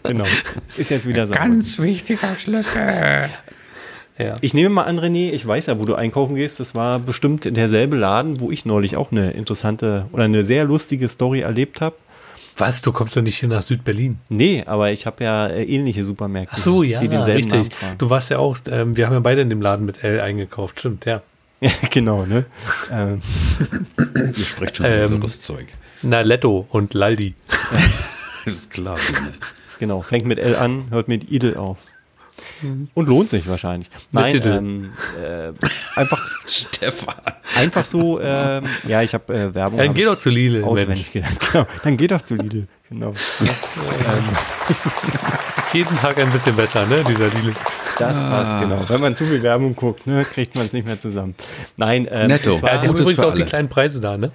[0.05, 0.25] Genau.
[0.79, 1.35] Ist jetzt wieder so.
[1.35, 3.29] wichtiger Schlüssel.
[4.17, 4.37] Ja.
[4.41, 6.59] Ich nehme mal an, René, ich weiß ja, wo du einkaufen gehst.
[6.61, 11.09] Das war bestimmt derselbe Laden, wo ich neulich auch eine interessante oder eine sehr lustige
[11.09, 11.97] Story erlebt habe.
[12.59, 12.83] Was?
[12.83, 14.19] Du kommst doch nicht hier nach Südberlin.
[14.29, 16.55] Nee, aber ich habe ja äh, ähnliche Supermärkte.
[16.55, 17.53] Ach so, ja, die denselben richtig.
[17.53, 17.99] Namen tragen.
[17.99, 20.81] Du warst ja auch, ähm, wir haben ja beide in dem Laden mit L eingekauft,
[20.81, 21.23] stimmt, ja.
[21.61, 22.47] Ja, genau, ne?
[22.93, 23.21] ähm,
[24.37, 25.67] Ihr spricht schon Ähm, über wirres Zeug.
[26.03, 27.35] Na, Letto und Laldi.
[28.45, 28.97] Ist klar.
[29.81, 31.79] Genau, fängt mit L an, hört mit Idel auf.
[32.95, 33.91] Und lohnt sich wahrscheinlich.
[34.13, 34.93] Nein, ähm,
[35.23, 35.53] äh,
[35.99, 37.15] einfach, Stefan.
[37.57, 39.79] einfach so, ähm, ja, ich habe äh, Werbung.
[39.89, 41.39] Dann geh doch zu Lidl, auswendig gelernt.
[41.53, 42.67] Genau, dann geht doch zu Lidl.
[42.89, 43.15] Genau.
[45.73, 47.53] Jeden Tag ein bisschen besser, ne, dieser Lidl.
[47.99, 48.85] Das passt, genau.
[48.89, 51.35] Wenn man zu viel Werbung guckt, ne, kriegt man es nicht mehr zusammen.
[51.77, 52.55] Nein, ähm, Netto.
[52.55, 53.49] zwar- Ja, die haben übrigens auch die alle.
[53.51, 54.33] kleinen Preise da, ne?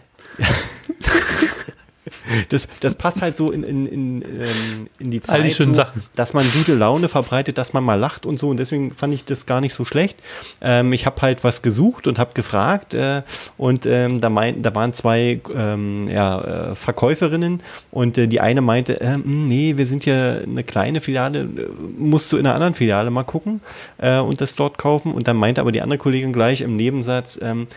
[2.49, 5.73] Das, das passt halt so in, in, in, ähm, in die Zeit, All die schönen
[5.73, 6.03] so, Sachen.
[6.15, 8.49] dass man gute Laune verbreitet, dass man mal lacht und so.
[8.49, 10.19] Und deswegen fand ich das gar nicht so schlecht.
[10.61, 12.93] Ähm, ich habe halt was gesucht und habe gefragt.
[12.93, 13.23] Äh,
[13.57, 17.61] und ähm, da, mein, da waren zwei ähm, ja, äh, Verkäuferinnen.
[17.91, 21.45] Und äh, die eine meinte, äh, "Hm, nee, wir sind ja eine kleine Filiale, äh,
[21.97, 23.61] musst du in einer anderen Filiale mal gucken
[23.97, 25.13] und das dort kaufen.
[25.13, 27.67] Und dann meinte aber die andere Kollegin gleich im Nebensatz, ähm,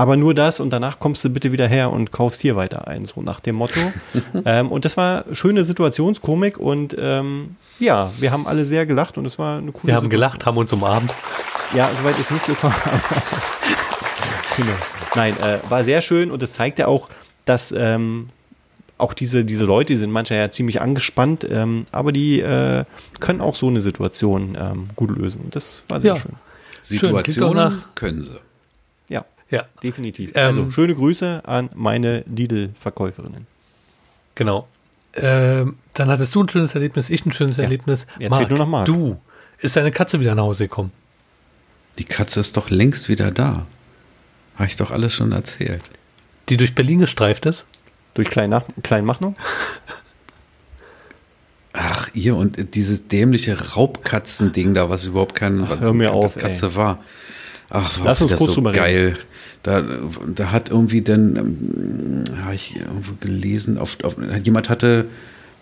[0.00, 3.04] aber nur das und danach kommst du bitte wieder her und kaufst hier weiter ein,
[3.04, 3.78] so nach dem Motto.
[4.46, 9.26] ähm, und das war schöne Situationskomik und ähm, ja, wir haben alle sehr gelacht und
[9.26, 10.10] es war eine coole Wir haben Situation.
[10.10, 11.14] gelacht, haben uns umarmt.
[11.76, 12.74] Ja, soweit ist nicht gekommen.
[14.56, 14.72] genau.
[15.14, 17.08] Nein, äh, war sehr schön und es zeigt ja auch,
[17.44, 18.30] dass ähm,
[18.96, 22.84] auch diese, diese Leute, die sind manchmal ja ziemlich angespannt, ähm, aber die äh,
[23.18, 25.48] können auch so eine Situation ähm, gut lösen.
[25.50, 26.20] Das war sehr Ja.
[26.20, 26.32] schön.
[26.82, 28.38] Situationen nach- können sie.
[29.50, 30.32] Ja, Ja, definitiv.
[30.34, 33.46] Ähm, also schöne Grüße an meine Lidl-Verkäuferinnen.
[34.34, 34.66] genau.
[35.12, 38.06] Ähm, dann hattest du ein schönes Erlebnis, ich ein schönes Erlebnis.
[38.20, 38.86] jetzt fehlt nur noch Marc.
[38.86, 39.20] Du,
[39.58, 40.92] ist deine Katze wieder nach Hause gekommen?
[41.98, 43.66] Die Katze ist doch längst wieder da.
[44.54, 45.82] Habe ich doch alles schon erzählt.
[46.48, 47.66] Die durch Berlin gestreift ist?
[48.14, 49.34] Durch Klein Kleinmachnow?
[51.72, 56.36] Ach, ihr und dieses dämliche Raubkatzending da, was überhaupt kein was hör mir keine auf,
[56.36, 57.02] Katze war.
[57.68, 58.78] Ach, war Lass uns das kurz so drüber reden.
[58.80, 59.18] geil.
[59.62, 59.84] Da,
[60.34, 65.06] da hat irgendwie dann, ähm, habe ich irgendwo gelesen, auf, auf, jemand hatte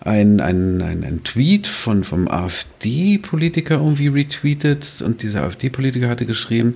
[0.01, 6.75] ein, ein, ein, ein Tweet von, vom AfD-Politiker irgendwie retweetet und dieser AfD-Politiker hatte geschrieben,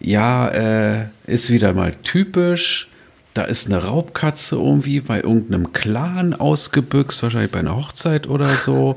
[0.00, 2.88] ja, äh, ist wieder mal typisch.
[3.34, 8.96] Da ist eine Raubkatze irgendwie bei irgendeinem Clan ausgebüxt, wahrscheinlich bei einer Hochzeit oder so.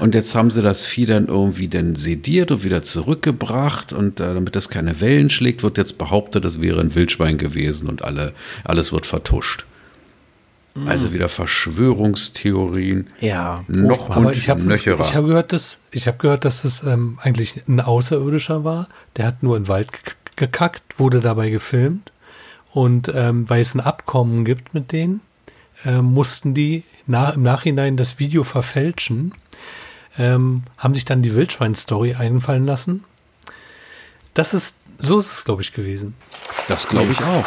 [0.00, 3.92] Und jetzt haben sie das Vieh dann irgendwie dann sediert und wieder zurückgebracht.
[3.92, 7.86] Und äh, damit das keine Wellen schlägt, wird jetzt behauptet, das wäre ein Wildschwein gewesen
[7.86, 8.32] und alle,
[8.64, 9.66] alles wird vertuscht.
[10.86, 13.06] Also wieder Verschwörungstheorien.
[13.20, 13.64] Ja.
[13.68, 15.04] Noch Aber und ich habe nöcherer.
[15.04, 18.88] ich hab gehört, dass, ich hab gehört, dass es ähm, eigentlich ein Außerirdischer war.
[19.16, 22.10] Der hat nur in den Wald gek- gekackt, wurde dabei gefilmt.
[22.74, 25.20] Und ähm, weil es ein Abkommen gibt mit denen,
[25.84, 29.32] äh, mussten die nach, im Nachhinein das Video verfälschen,
[30.18, 33.04] ähm, haben sich dann die Wildschwein-Story einfallen lassen.
[34.34, 36.16] Das ist, so ist es, glaube ich, gewesen.
[36.66, 37.46] das glaube ich auch.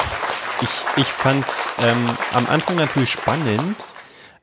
[0.61, 3.75] Ich, ich fand es ähm, am Anfang natürlich spannend,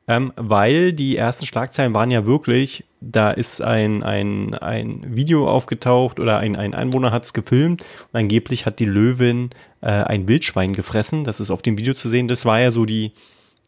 [0.07, 6.19] ähm, weil die ersten Schlagzeilen waren ja wirklich, da ist ein, ein, ein Video aufgetaucht
[6.19, 7.81] oder ein, ein Einwohner hat es gefilmt
[8.13, 9.49] und angeblich hat die Löwin
[9.81, 11.23] äh, ein Wildschwein gefressen.
[11.23, 12.27] Das ist auf dem Video zu sehen.
[12.27, 13.11] Das war ja so die,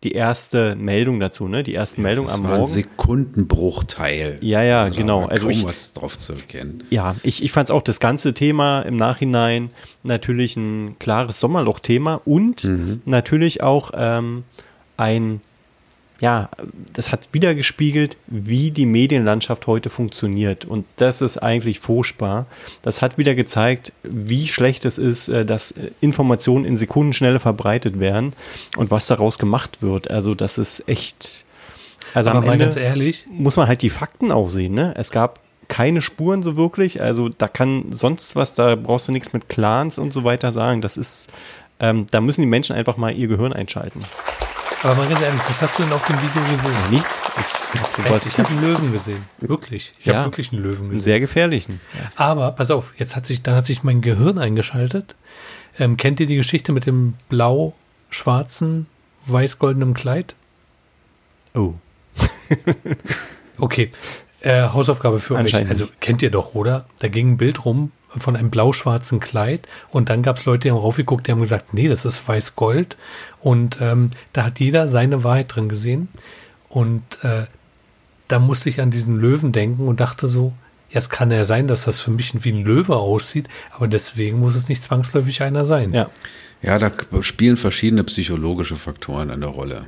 [0.04, 1.64] die erste Meldung dazu, ne?
[1.64, 2.72] Die erste Meldung Das am war ein Morgen.
[2.72, 4.38] Sekundenbruchteil.
[4.42, 5.26] Ja, ja, Also genau.
[5.26, 6.84] Also kaum ich- was drauf zu erkennen.
[6.90, 9.72] Ja, ich, ich fand es auch das ganze Thema im Nachhinein
[10.04, 12.68] natürlich ein klares Sommerloch-Thema und
[13.06, 14.44] natürlich auch ähm,
[14.98, 15.42] ein,
[16.20, 16.50] ja,
[16.94, 20.66] das hat wieder gespiegelt, wie die Medienlandschaft heute funktioniert.
[20.66, 22.48] Und das ist eigentlich furchtbar.
[22.82, 28.00] Das hat wieder gezeigt, wie schlecht es ist, äh, dass äh, Informationen in Sekundenschnelle verbreitet
[28.00, 28.34] werden
[28.78, 30.10] und was daraus gemacht wird.
[30.10, 31.46] Also das ist echt.
[32.14, 34.74] Also Aber am Ende ganz ehrlich, muss man halt die Fakten auch sehen.
[34.74, 34.94] Ne?
[34.98, 37.02] Es gab keine Spuren so wirklich.
[37.02, 40.82] Also da kann sonst was, da brauchst du nichts mit Clans und so weiter sagen.
[40.82, 41.30] Das ist
[41.80, 44.04] Ähm, da müssen die Menschen einfach mal ihr Gehirn einschalten.
[44.84, 46.90] Aber mal ganz ehrlich, was hast du denn auf dem Video gesehen?
[46.92, 47.22] Nichts.
[47.40, 48.26] Ich, ich, Echt?
[48.28, 49.24] Ich habe einen Löwen gesehen.
[49.40, 49.94] Wirklich.
[50.00, 50.16] Ich Ja.
[50.18, 51.02] habe wirklich einen Löwen einen gesehen.
[51.02, 51.82] sehr gefährlichen.
[52.16, 55.16] Aber pass auf, jetzt hat sich, dann hat sich mein Gehirn eingeschaltet.
[55.80, 58.88] Ähm, kennt ihr die Geschichte mit dem blau-schwarzen,
[59.26, 60.36] weiß-goldenen Kleid?
[61.56, 61.74] Oh.
[63.60, 63.92] Okay,
[64.42, 65.56] äh, Hausaufgabe für euch.
[65.56, 66.86] Also kennt ihr doch, oder?
[67.00, 70.72] Da ging ein Bild rum von einem blau-schwarzen Kleid und dann gab es Leute, die
[70.72, 72.98] haben raufgeguckt, die haben gesagt, nee, das ist weiß-gold.
[73.42, 76.08] Und ähm, da hat jeder seine Wahrheit drin gesehen.
[76.70, 77.46] Und äh,
[78.28, 80.54] da musste ich an diesen Löwen denken und dachte so,
[80.90, 84.40] ja, es kann ja sein, dass das für mich wie ein Löwe aussieht, aber deswegen
[84.40, 85.94] muss es nicht zwangsläufig einer sein.
[85.94, 86.10] Ja.
[86.62, 89.86] Ja, da spielen verschiedene psychologische Faktoren eine Rolle.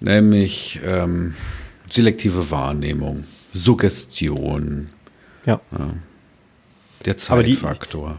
[0.00, 1.34] Nämlich ähm,
[1.90, 3.24] selektive Wahrnehmung,
[3.58, 4.88] Suggestion,
[5.46, 5.60] Ja.
[7.04, 8.18] der Aber die- Zeitfaktor.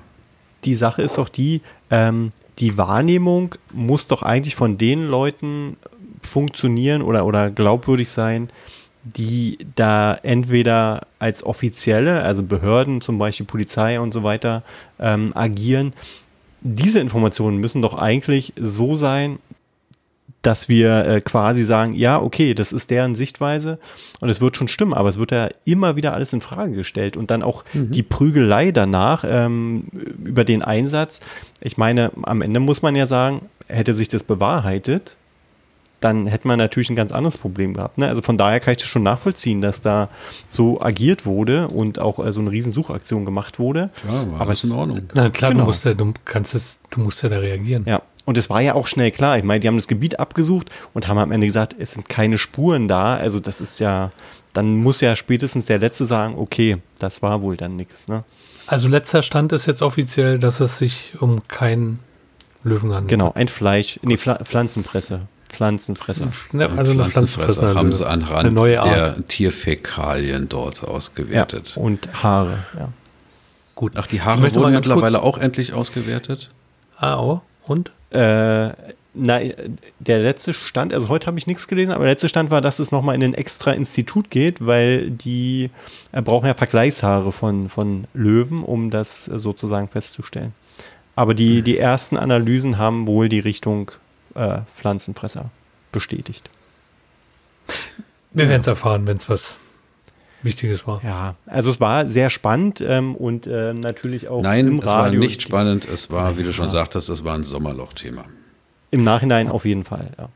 [0.66, 5.78] die Sache ist auch die, ähm, die Wahrnehmung muss doch eigentlich von den Leuten
[6.22, 8.50] funktionieren oder, oder glaubwürdig sein,
[9.04, 14.64] die da entweder als Offizielle, also Behörden, zum Beispiel Polizei und so weiter,
[15.00, 15.94] ähm, agieren.
[16.62, 19.40] Diese Informationen müssen doch eigentlich so sein,
[20.42, 23.78] dass wir äh, quasi sagen, ja, okay, das ist deren Sichtweise
[24.22, 27.18] und es wird schon stimmen, aber es wird ja immer wieder alles in Frage gestellt
[27.18, 29.86] und dann auch die Prügelei danach ähm,
[30.24, 31.20] über den Einsatz.
[31.60, 35.18] Ich meine, am Ende muss man ja sagen, hätte sich das bewahrheitet,
[36.00, 37.98] dann hätte man natürlich ein ganz anderes Problem gehabt.
[37.98, 38.08] Ne?
[38.08, 40.08] Also von daher kann ich das schon nachvollziehen, dass da
[40.48, 43.90] so agiert wurde und auch äh, so eine riesen Suchaktion gemacht wurde.
[44.08, 45.02] Ja, war aber alles es- in Ordnung.
[45.14, 45.64] Na klar, Genau.
[45.64, 47.84] du musst ja, du kannst es, du musst ja da reagieren.
[47.86, 49.40] Ja, und es war ja auch schnell klar.
[49.40, 52.38] Ich meine, die haben das Gebiet abgesucht und haben am Ende gesagt, es sind keine
[52.38, 53.16] Spuren da.
[53.16, 54.12] Also das ist ja,
[54.54, 58.08] dann muss ja spätestens der Letzte sagen, okay, das war wohl dann nichts.
[58.08, 58.24] Ne?
[58.68, 62.02] Also letzter Stand ist jetzt offiziell, dass es sich um keinen
[62.64, 63.08] Löwen handelt.
[63.08, 65.22] Genau, ein Fleisch, nee, Pfla Pflanzenfresser.
[65.50, 66.28] Pflanzenfresser.
[66.52, 67.74] Ne, also eine Pflanzenfresser.
[67.74, 69.18] haben sie eine anhand neue Art.
[69.18, 71.78] der Tierfäkalien dort Ja, ausgewertet.
[71.78, 72.90] und Haare, ja.
[73.74, 73.94] Gut.
[73.96, 76.52] Ach, die Haare wurden mittlerweile auch endlich ausgewertet?
[76.96, 77.42] Ah, oh.
[77.66, 77.92] Und?
[78.12, 78.70] Äh,
[79.14, 79.40] na,
[80.00, 82.80] der letzte Stand, also heute habe ich nichts gelesen, aber der letzte Stand war, dass
[82.80, 85.72] es nochmal in ein extra Institut geht, weil die
[86.12, 90.54] äh, brauchen ja Vergleichshaare von, von Löwen, um das äh, sozusagen festzustellen.
[91.16, 93.92] Aber die, die ersten Analysen haben wohl die Richtung
[94.36, 95.50] äh, Pflanzenfresser
[95.92, 96.50] bestätigt.
[98.32, 99.58] Wir werden es erfahren, wenn es was
[100.44, 101.04] Wichtiges war.
[101.04, 105.04] Ja, also es war sehr spannend ähm, und äh, natürlich auch Nein, im es war
[105.06, 105.20] Radio.
[105.20, 105.86] nicht spannend.
[105.86, 108.24] Es war, wie du schon sagtest, es war ein Sommerloch-Thema.
[108.92, 110.30] Im Nachhinein auf jeden Fall, ja.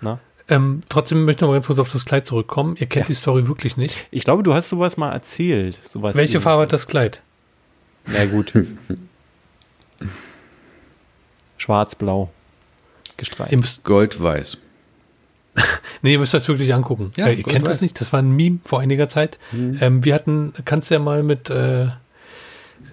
[0.00, 0.18] Na?
[0.48, 2.76] Ähm, trotzdem möchte ich noch mal ganz kurz auf das Kleid zurückkommen.
[2.78, 3.08] Ihr kennt Ja.
[3.08, 4.06] die Story wirklich nicht.
[4.10, 5.80] Ich glaube, du hast sowas mal erzählt.
[5.84, 6.38] Sowas Welche.
[6.40, 7.20] Farbe hat das Kleid?
[8.06, 8.52] Na gut.
[11.58, 12.30] Schwarz-blau
[13.16, 13.82] gestreift.
[13.84, 14.58] Gold-Weiß.
[16.02, 17.12] Nee, ihr müsst das wirklich angucken.
[17.16, 19.38] Ja, äh, ihr kennt das nicht, das war ein Meme vor einiger Zeit.
[19.52, 21.86] Ähm, wir hatten, kannst du ja mal mit, äh,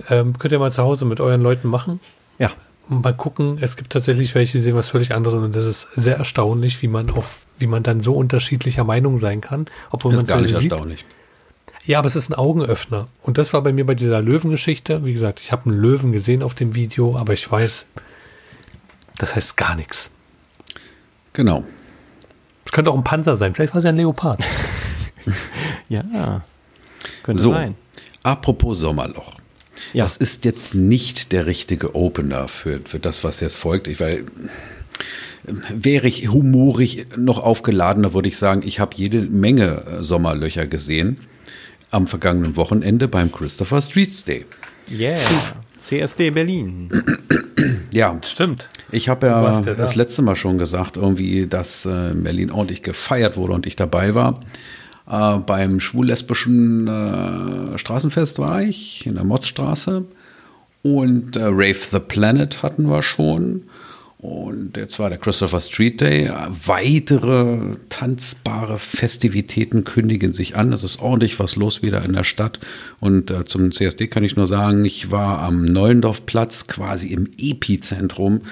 [0.09, 1.99] ähm, könnt ihr mal zu Hause mit euren Leuten machen.
[2.39, 2.51] ja,
[2.89, 5.89] Und mal gucken, es gibt tatsächlich welche, die sehen was völlig anderes und das ist
[5.93, 10.21] sehr erstaunlich, wie man auf, wie man dann so unterschiedlicher Meinung sein kann, obwohl Das
[10.21, 10.71] man ist gar nicht sieht.
[10.71, 11.05] erstaunlich.
[11.85, 13.05] Ja, aber es ist ein Augenöffner.
[13.21, 15.03] Und das war bei mir bei dieser Löwengeschichte.
[15.03, 17.85] Wie gesagt, ich habe einen Löwen gesehen auf dem Video, aber ich weiß,
[19.17, 20.09] das heißt gar nichts.
[21.33, 21.65] Genau.
[22.65, 23.53] Es könnte auch ein Panzer sein.
[23.53, 24.41] Vielleicht war es ja ein Leopard.
[25.89, 26.41] ja.
[27.23, 27.75] Könnte So, sein.
[28.23, 29.33] apropos Sommerloch.
[29.93, 30.05] Ja.
[30.05, 33.87] Das ist jetzt nicht der richtige Opener für, für das, was jetzt folgt.
[33.87, 34.25] Ich, weil,
[35.43, 41.19] wäre ich humorig noch aufgeladener, würde ich sagen, ich habe jede Menge äh, Sommerlöcher gesehen
[41.91, 44.45] am vergangenen Wochenende beim Christopher Streets Day.
[44.89, 45.19] Yeah.
[45.83, 46.89] CSD Berlin.
[47.91, 48.69] Ja, Stimmt.
[48.91, 49.73] ich habe ja ja da.
[49.75, 53.75] das letzte Mal schon gesagt, irgendwie, dass äh, in Berlin ordentlich gefeiert wurde und ich
[53.75, 54.39] dabei war.
[55.07, 60.05] Äh, beim schwul-lesbischen äh, Straßenfest war ich in der Motzstraße
[60.81, 63.63] und äh, Rave the Planet hatten wir schon.
[64.23, 66.31] Und jetzt war der Christopher Street Day.
[66.65, 70.71] Weitere tanzbare Festivitäten kündigen sich an.
[70.71, 72.57] Es ist ordentlich was los wieder in der Stadt.
[73.01, 78.43] Und äh, zum CSD kann ich nur sagen, ich war am Neulendorfplatz, quasi im Epizentrum.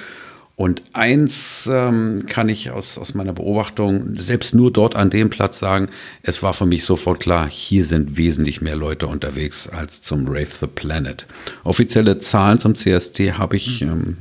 [0.61, 5.57] Und eins ähm, kann ich aus, aus meiner Beobachtung selbst nur dort an dem Platz
[5.57, 5.87] sagen,
[6.21, 10.51] es war für mich sofort klar, hier sind wesentlich mehr Leute unterwegs als zum Rave
[10.59, 11.25] the Planet.
[11.63, 14.17] Offizielle Zahlen zum CSD habe ich ähm,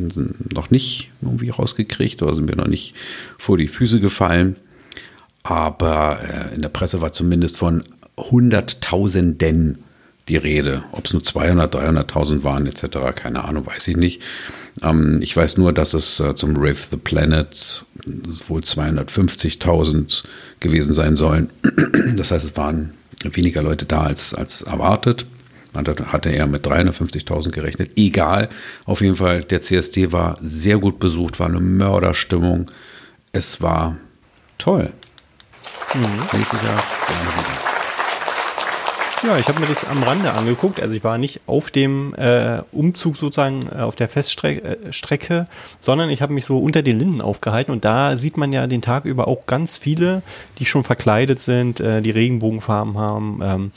[0.50, 2.94] noch nicht irgendwie rausgekriegt oder sind mir noch nicht
[3.36, 4.56] vor die Füße gefallen.
[5.42, 7.82] Aber äh, in der Presse war zumindest von
[8.16, 9.84] Hunderttausenden
[10.30, 10.84] die Rede.
[10.92, 14.22] Ob es nur 200, 300.000 waren etc., keine Ahnung, weiß ich nicht.
[14.82, 17.84] Ähm, ich weiß nur, dass es äh, zum Rave the Planet
[18.48, 20.24] wohl 250.000
[20.60, 21.50] gewesen sein sollen.
[22.16, 25.26] Das heißt, es waren weniger Leute da als, als erwartet.
[25.72, 27.92] Man hatte eher mit 350.000 gerechnet.
[27.96, 28.48] Egal,
[28.84, 32.70] auf jeden Fall, der CSD war sehr gut besucht, war eine Mörderstimmung.
[33.32, 33.96] Es war
[34.58, 34.92] toll.
[35.94, 36.02] Mhm.
[36.32, 37.69] Nächstes Jahr gerne wieder.
[39.22, 40.80] Ja, ich habe mir das am Rande angeguckt.
[40.80, 45.44] Also ich war nicht auf dem äh, Umzug sozusagen äh, auf der Feststrecke, äh,
[45.78, 48.80] sondern ich habe mich so unter den Linden aufgehalten und da sieht man ja den
[48.80, 50.22] Tag über auch ganz viele,
[50.58, 53.72] die schon verkleidet sind, äh, die Regenbogenfarben haben, ähm,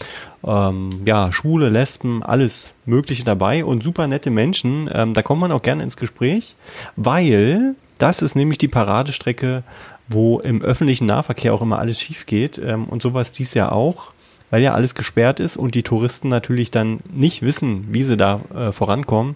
[0.48, 4.90] ähm, ja, Schwule, Lesben, alles Mögliche dabei und super nette Menschen.
[4.94, 6.56] Ähm, da kommt man auch gerne ins Gespräch,
[6.96, 9.64] weil das ist nämlich die Paradestrecke,
[10.08, 14.12] wo im öffentlichen Nahverkehr auch immer alles schief geht ähm, und sowas dies Jahr auch
[14.54, 18.39] weil ja alles gesperrt ist und die Touristen natürlich dann nicht wissen, wie sie da
[18.54, 19.36] äh, vorankommen.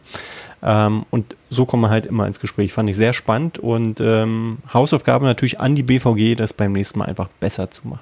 [0.62, 2.72] Ähm, und so kommen wir halt immer ins Gespräch.
[2.72, 7.06] Fand ich sehr spannend und ähm, Hausaufgabe natürlich an die BVG, das beim nächsten Mal
[7.06, 8.02] einfach besser zu machen.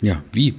[0.00, 0.56] Ja, wie?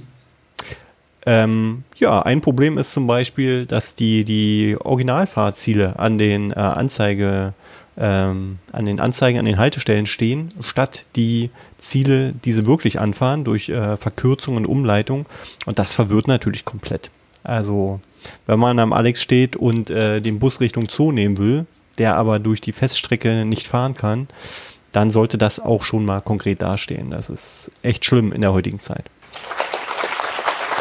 [1.26, 7.52] Ähm, ja, ein Problem ist zum Beispiel, dass die, die Originalfahrziele an den äh, Anzeige
[8.02, 13.44] ähm, an den Anzeigen an den Haltestellen stehen, statt die Ziele, die sie wirklich anfahren,
[13.44, 15.24] durch äh, Verkürzung und Umleitung.
[15.66, 17.10] Und das verwirrt natürlich komplett.
[17.44, 18.00] Also,
[18.46, 21.66] wenn man am Alex steht und äh, den Bus Richtung Zoo nehmen will,
[21.98, 24.26] der aber durch die Feststrecke nicht fahren kann,
[24.90, 27.10] dann sollte das auch schon mal konkret dastehen.
[27.10, 29.04] Das ist echt schlimm in der heutigen Zeit.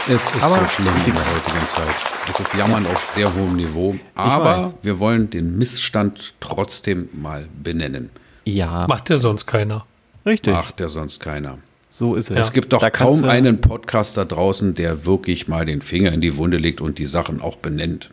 [0.08, 1.96] Es ist aber so schlimm in der heutigen Zeit.
[2.30, 3.96] Es ist Jammern auf sehr hohem Niveau.
[4.16, 8.10] Aber wir wollen den Missstand trotzdem mal benennen.
[8.46, 8.88] Ja.
[8.88, 9.86] Macht ja sonst keiner.
[10.26, 10.54] Richtig.
[10.54, 11.60] Macht ja sonst keiner.
[11.90, 12.40] So ist es.
[12.40, 16.22] Es gibt doch da kaum einen Podcast da draußen, der wirklich mal den Finger in
[16.22, 18.10] die Wunde legt und die Sachen auch benennt.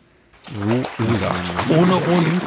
[0.53, 1.75] So ist es.
[1.75, 2.43] Ohne uns,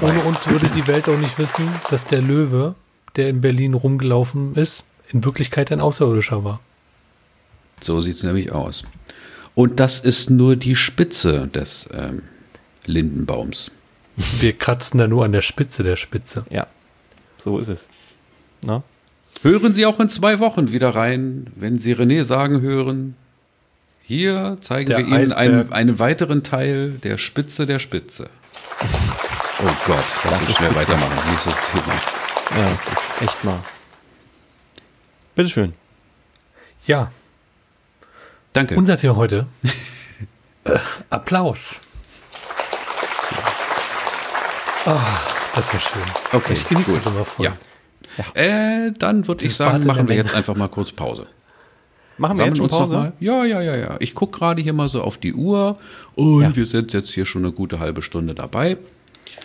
[0.00, 2.74] ohne uns würde die Welt auch nicht wissen, dass der Löwe,
[3.16, 6.60] der in Berlin rumgelaufen ist, in Wirklichkeit ein Außerirdischer war.
[7.80, 8.82] So sieht es nämlich aus.
[9.54, 12.22] Und das ist nur die Spitze des ähm,
[12.84, 13.70] Lindenbaums.
[14.16, 16.44] Wir kratzen da nur an der Spitze der Spitze.
[16.50, 16.66] Ja,
[17.38, 17.88] so ist es.
[18.64, 18.82] Na?
[19.42, 23.16] Hören Sie auch in zwei Wochen wieder rein, wenn Sie René sagen hören.
[24.02, 28.30] Hier zeigen der wir Ihnen einen, einen, weiteren Teil der Spitze der Spitze.
[28.80, 30.92] Oh Gott, lass das uns schnell Spitze.
[30.92, 31.30] weitermachen.
[31.30, 31.94] Nächstes Thema.
[32.56, 33.58] Ja, echt mal.
[35.34, 35.74] Bitteschön.
[36.86, 37.10] Ja,
[38.56, 38.74] Danke.
[38.74, 39.46] Unser Thema heute.
[40.64, 40.78] äh,
[41.10, 41.78] Applaus.
[44.86, 44.92] Oh,
[45.54, 46.02] das war schön.
[46.32, 47.00] Okay, ich genieße gut.
[47.00, 47.44] das immer voll.
[47.44, 47.56] Ja.
[48.16, 48.86] ja.
[48.86, 51.26] Äh, dann würde ich sagen, machen wir jetzt einfach mal kurz Pause.
[52.16, 52.94] Machen wir jetzt schon Pause?
[52.94, 53.96] Mal, ja, ja, ja, ja.
[53.98, 55.76] Ich gucke gerade hier mal so auf die Uhr
[56.14, 56.56] und ja.
[56.56, 58.78] wir sind jetzt hier schon eine gute halbe Stunde dabei.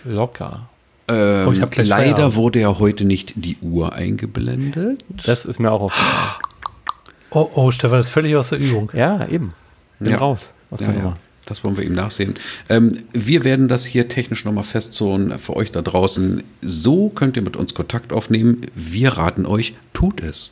[0.06, 0.69] Locker.
[1.10, 5.04] Ähm, oh, leider wurde ja heute nicht die Uhr eingeblendet.
[5.26, 6.36] Das ist mir auch aufgefallen.
[7.34, 8.91] Oh, oh, Stefan ist völlig aus der Übung.
[8.94, 9.54] Ja, eben.
[10.00, 10.17] Bin ja.
[10.17, 11.17] raus aus der ja, Nummer.
[11.46, 12.36] Das wollen wir ihm nachsehen.
[12.67, 16.44] Ähm, wir werden das hier technisch nochmal festzone für euch da draußen.
[16.62, 18.65] So könnt ihr mit uns Kontakt aufnehmen.
[18.76, 20.52] Wir raten euch, tut es.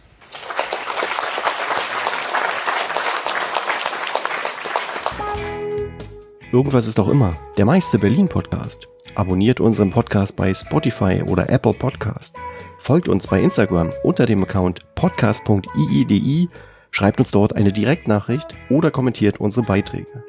[6.54, 7.36] Irgendwas ist doch immer.
[7.58, 8.88] Der meiste Berlin-Podcast.
[9.15, 12.38] Abonniert unseren Podcast bei Spotify oder Apple Podcast.
[12.80, 16.48] Folgt uns bei Instagram unter dem Account podcast.iidi
[16.91, 20.23] Schreibt uns dort eine Direktnachricht oder kommentiert unsere Beiträge.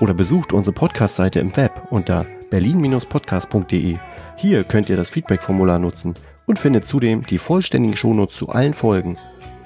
[0.00, 3.98] Oder besucht unsere Podcast-Seite im Web unter berlin-podcast.de.
[4.36, 6.14] Hier könnt ihr das Feedback-Formular nutzen
[6.46, 9.16] und findet zudem die vollständigen Shownotes zu allen Folgen.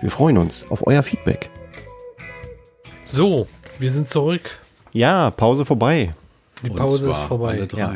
[0.00, 1.50] Wir freuen uns auf euer Feedback.
[3.04, 4.58] So, wir sind zurück.
[4.92, 6.14] Ja, Pause vorbei.
[6.62, 7.66] Die Pause ist vorbei.
[7.74, 7.94] Ja.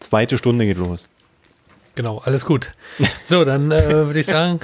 [0.00, 1.08] Zweite Stunde geht los.
[1.98, 2.74] Genau, alles gut.
[3.24, 4.60] So, dann äh, würde ich sagen,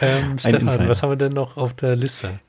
[0.00, 2.40] ähm, Stefan, was haben wir denn noch auf der Liste?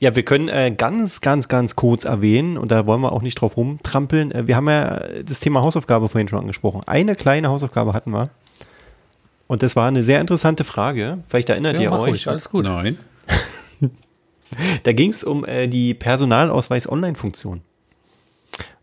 [0.00, 3.36] Ja, wir können äh, ganz, ganz, ganz kurz erwähnen, und da wollen wir auch nicht
[3.36, 4.32] drauf rumtrampeln.
[4.32, 6.82] Äh, wir haben ja das Thema Hausaufgabe vorhin schon angesprochen.
[6.84, 8.28] Eine kleine Hausaufgabe hatten wir.
[9.46, 11.20] Und das war eine sehr interessante Frage.
[11.26, 12.10] Vielleicht erinnert ja, ihr euch.
[12.10, 12.66] Ruhig, alles gut.
[12.66, 12.98] Nein.
[14.82, 17.62] da ging es um äh, die Personalausweis-Online-Funktion.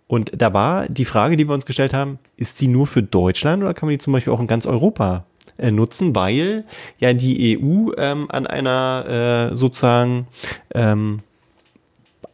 [0.10, 3.62] Und da war die Frage, die wir uns gestellt haben, ist sie nur für Deutschland
[3.62, 5.24] oder kann man die zum Beispiel auch in ganz Europa
[5.60, 6.66] äh, nutzen, weil
[6.98, 10.26] ja die EU ähm, an einer äh, sozusagen
[10.74, 11.20] ähm,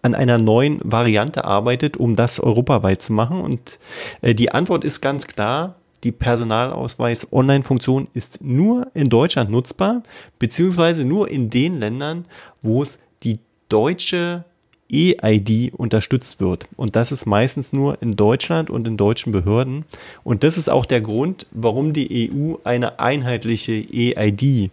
[0.04, 3.42] an einer neuen Variante arbeitet, um das europaweit zu machen.
[3.42, 3.78] Und
[4.22, 10.02] äh, die Antwort ist ganz klar, die Personalausweis-Online-Funktion ist nur in Deutschland nutzbar,
[10.40, 12.26] beziehungsweise nur in den Ländern,
[12.62, 14.46] wo es die deutsche
[14.92, 16.68] EID unterstützt wird.
[16.76, 19.86] Und das ist meistens nur in Deutschland und in deutschen Behörden.
[20.24, 24.70] Und das ist auch der Grund, warum die EU eine einheitliche EID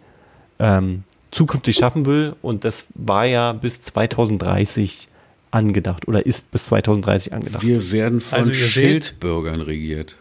[0.59, 2.35] ähm, zukünftig schaffen will.
[2.41, 5.07] Und das war ja bis 2030
[5.51, 7.63] angedacht oder ist bis 2030 angedacht.
[7.63, 10.17] Wir werden von Also Schildbürgern regiert.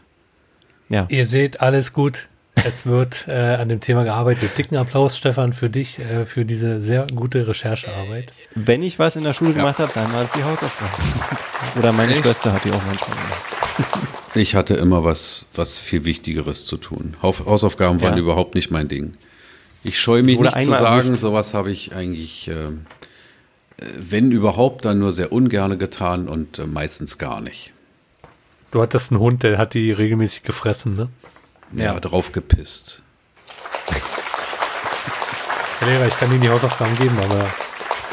[0.88, 1.06] Ja.
[1.08, 2.28] Ihr seht, alles gut.
[2.54, 4.56] Es wird äh, an dem Thema gearbeitet.
[4.58, 8.32] Dicken Applaus, Stefan, für dich, äh, für diese sehr gute Recherchearbeit.
[8.54, 10.92] Wenn ich was in der Schule gemacht habe, dann waren es die Hausaufgaben.
[11.78, 12.22] Oder meine Echt?
[12.22, 13.38] Schwester hat die auch manchmal gemacht.
[14.34, 17.14] Ich hatte immer was, was viel Wichtigeres zu tun.
[17.22, 18.20] Haus- Hausaufgaben waren Ja.
[18.20, 19.14] überhaupt nicht mein Ding.
[19.82, 22.54] Ich scheue mich Wurde nicht zu sagen, sowas habe ich eigentlich, äh,
[23.98, 27.72] wenn überhaupt, dann nur sehr ungerne getan und äh, meistens gar nicht.
[28.70, 31.08] Du hattest einen Hund, der hat die regelmäßig gefressen, ne?
[31.74, 33.00] Ja, drauf gepisst.
[35.78, 37.46] Herr Lehrer, ich kann Ihnen die Hausaufgaben geben, aber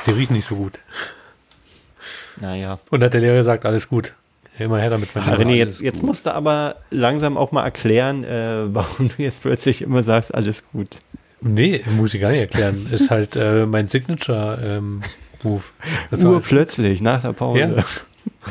[0.04, 0.80] sie riechen nicht so gut.
[2.38, 2.80] Naja.
[2.90, 4.14] Und hat der Lehrer gesagt, alles gut.
[4.58, 5.26] Immer her damit, Lieber.
[5.28, 9.82] René, jetzt, jetzt musst du aber langsam auch mal erklären, äh, warum du jetzt plötzlich
[9.82, 10.90] immer sagst, alles gut.
[11.42, 12.88] Nee, muss ich gar nicht erklären.
[12.92, 15.04] Ist halt äh, mein Signature-Move.
[15.44, 15.62] War
[16.12, 17.60] alles- Urplötzlich, nach der Pause.
[17.78, 17.84] Ja.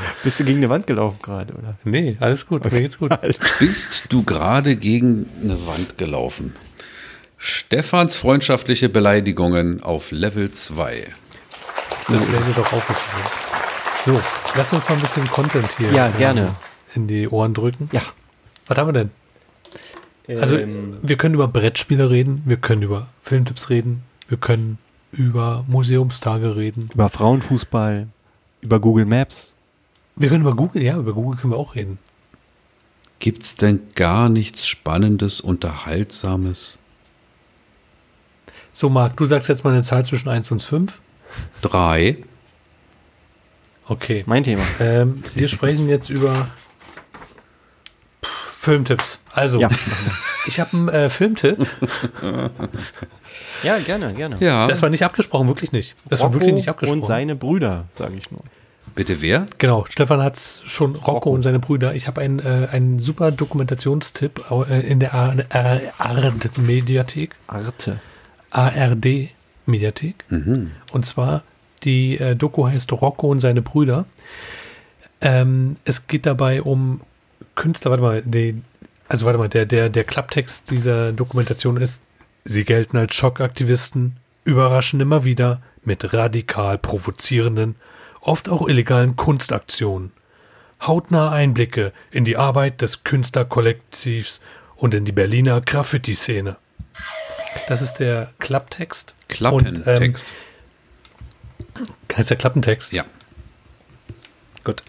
[0.24, 1.76] Bist du gegen eine Wand gelaufen gerade, oder?
[1.84, 3.12] nee, alles gut, mir geht's gut.
[3.58, 6.54] Bist du gerade gegen eine Wand gelaufen?
[7.36, 11.06] Stefans freundschaftliche Beleidigungen auf Level 2.
[12.08, 13.24] Das wäre mir doch aufgefallen.
[14.04, 14.20] So,
[14.56, 16.54] lass uns mal ein bisschen Content hier Ja, gerne.
[16.94, 17.88] in die Ohren drücken.
[17.92, 18.02] Ja.
[18.66, 19.10] Was haben wir denn?
[20.40, 24.78] Also, Ähm, wir können über Brettspiele reden, wir können über Filmtipps reden, wir können
[25.12, 26.90] über Museumstage reden.
[26.92, 28.08] über Frauenfußball,
[28.60, 29.54] über Google Maps.
[30.18, 31.98] Wir können über Google, ja, über Google können wir auch reden.
[33.20, 36.76] Gibt's denn gar nichts Spannendes, Unterhaltsames?
[38.72, 41.00] So, Marc, du sagst jetzt mal eine Zahl zwischen 1 und 5.
[41.62, 42.18] Drei.
[43.86, 44.22] Okay.
[44.26, 44.62] Mein Thema.
[44.80, 46.48] Ähm, wir sprechen jetzt über
[48.24, 49.18] Pff, Filmtipps.
[49.32, 49.68] Also, Ja.
[50.46, 51.66] ich habe einen äh, Filmtipp.
[53.62, 54.36] ja, gerne, gerne.
[54.40, 54.66] Ja.
[54.68, 55.96] Das war nicht abgesprochen, wirklich nicht.
[56.08, 57.00] Das war wirklich nicht abgesprochen.
[57.00, 58.42] und seine Brüder, sage ich nur.
[58.98, 59.46] Bitte wer?
[59.58, 61.30] Genau, Stefan hat es schon, Rocco, Rocco.
[61.30, 61.94] und seine Brüder.
[61.94, 67.30] Ich habe einen, äh, einen super Dokumentationstipp äh, in der ARD-Mediathek.
[67.46, 68.00] Arte.
[68.50, 70.24] ARD-Mediathek.
[70.30, 70.72] Mhm.
[70.90, 71.44] Und zwar,
[71.84, 74.06] die äh, Doku heißt Rocco und seine Brüder.
[75.20, 77.02] Ähm, es geht dabei um
[77.54, 78.60] Künstler, warte mal, die,
[79.08, 82.02] also warte mal, der, der, der Klapptext dieser Dokumentation ist,
[82.44, 87.76] sie gelten als Schockaktivisten, überraschen immer wieder mit radikal provozierenden,
[88.20, 90.12] oft auch illegalen Kunstaktionen.
[90.80, 94.40] Hautnahe Einblicke in die Arbeit des Künstlerkollektivs
[94.76, 96.56] und in die Berliner Graffiti-Szene.
[97.68, 99.14] Das ist der Klapptext.
[99.40, 100.32] Und, ähm, Klappentext.
[102.16, 102.92] heißt der Klappentext?
[102.92, 103.04] ja.
[104.64, 104.82] Gut.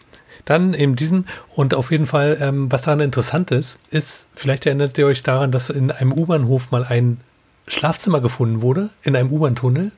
[0.46, 4.98] Dann eben diesen und auf jeden Fall, ähm, was daran interessant ist, ist, vielleicht erinnert
[4.98, 7.22] ihr euch daran, dass in einem U-Bahnhof mal ein
[7.68, 9.92] Schlafzimmer gefunden wurde, in einem U-Bahn-Tunnel.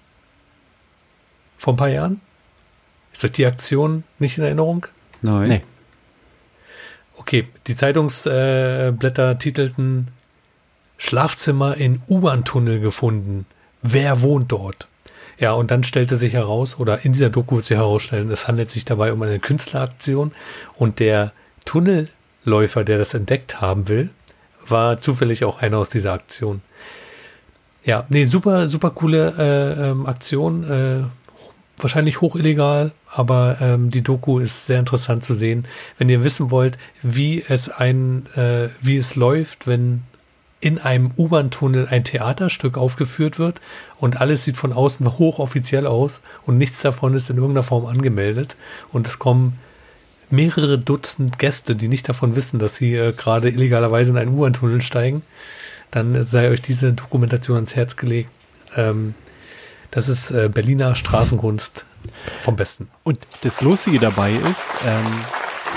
[1.58, 2.20] Vor ein paar Jahren.
[3.14, 4.88] Ist euch die Aktion nicht in Erinnerung?
[5.22, 5.50] Nein.
[5.50, 5.62] Nee.
[7.18, 10.08] Okay, die Zeitungsblätter titelten
[10.98, 13.46] Schlafzimmer in U-Bahn-Tunnel gefunden.
[13.82, 14.88] Wer wohnt dort?
[15.38, 18.70] Ja, und dann stellte sich heraus, oder in dieser Doku wird sich herausstellen, es handelt
[18.70, 20.32] sich dabei um eine Künstleraktion
[20.78, 21.32] und der
[21.66, 24.12] Tunnelläufer, der das entdeckt haben will,
[24.68, 26.62] war zufällig auch einer aus dieser Aktion.
[27.84, 30.64] Ja, nee, super, super coole äh, ähm, Aktion.
[30.64, 31.04] Äh,
[31.84, 35.66] wahrscheinlich hoch illegal, aber ähm, die Doku ist sehr interessant zu sehen.
[35.98, 40.04] Wenn ihr wissen wollt, wie es ein, äh, wie es läuft, wenn
[40.62, 43.60] in einem U-Bahn-Tunnel ein Theaterstück aufgeführt wird
[44.00, 48.56] und alles sieht von außen hochoffiziell aus und nichts davon ist in irgendeiner Form angemeldet
[48.94, 49.58] und es kommen
[50.30, 54.82] mehrere Dutzend Gäste, die nicht davon wissen, dass sie äh, gerade illegalerweise in einen U-Bahn-Tunnel
[54.82, 55.24] steigen,
[55.90, 58.30] dann sei euch diese Dokumentation ans Herz gelegt.
[58.78, 59.16] Ähm,
[59.92, 61.86] das ist äh, Berliner Straßenkunst
[62.42, 62.90] vom Besten.
[63.04, 65.06] Und das Lustige dabei ist, ähm,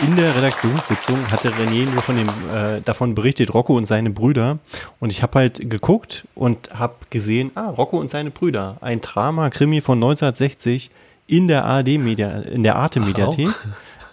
[0.03, 4.59] in der Redaktionssitzung hatte René nur von dem, äh, davon berichtet, Rocco und seine Brüder.
[4.99, 9.81] Und ich habe halt geguckt und habe gesehen, ah, Rocco und seine Brüder, ein Drama-Krimi
[9.81, 10.91] von 1960
[11.27, 13.51] in der ARD-Media, in der Arte-Mediathek.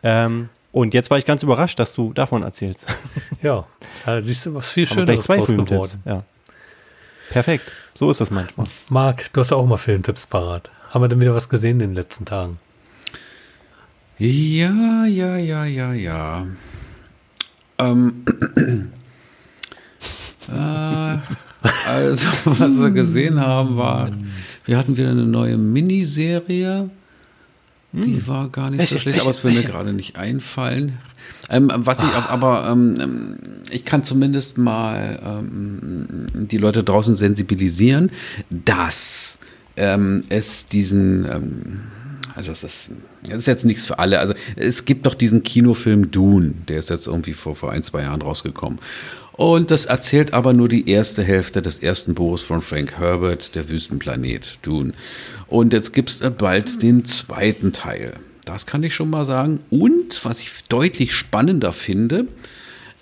[0.04, 2.88] Ähm, und jetzt war ich ganz überrascht, dass du davon erzählst.
[3.42, 3.66] Ja,
[4.06, 6.02] äh, siehst du, was viel Schöneres draus geworden.
[6.06, 6.24] Ja.
[7.32, 7.72] Perfekt.
[8.02, 8.66] So ist das manchmal.
[8.90, 10.72] Marc, du hast ja auch mal Filmtipps parat.
[10.90, 12.58] Haben wir denn wieder was gesehen in den letzten Tagen?
[14.18, 16.48] Ja, ja, ja, ja, ja.
[17.78, 18.24] Ähm,
[20.52, 21.18] äh,
[21.88, 24.10] also, was wir gesehen haben, war,
[24.66, 26.90] wir hatten wieder eine neue Miniserie.
[27.94, 28.94] Die war gar nicht Welche?
[28.96, 29.22] so schlecht, Welche?
[29.28, 30.98] aber es will mir gerade nicht einfallen.
[31.50, 32.28] Ähm, was ich Ah.
[32.30, 33.38] aber, ähm, ähm,
[33.70, 38.12] ich kann zumindest mal ähm, die Leute draußen sensibilisieren,
[38.50, 39.38] dass
[39.76, 41.82] ähm, es diesen, ähm,
[42.36, 42.92] also es ist,
[43.24, 44.20] das ist jetzt nichts für alle.
[44.20, 48.04] Also es gibt doch diesen Kinofilm Dune, der ist jetzt irgendwie vor, vor ein, zwei
[48.04, 48.80] Jahren rausgekommen.
[49.34, 53.68] Und das erzählt aber nur die erste Hälfte des ersten Buches von Frank Herbert, Der
[53.70, 54.94] Wüstenplanet Dune.
[55.52, 58.14] Und jetzt gibt es bald den zweiten Teil.
[58.46, 59.60] Das kann ich schon mal sagen.
[59.70, 62.28] Und was ich deutlich spannender finde,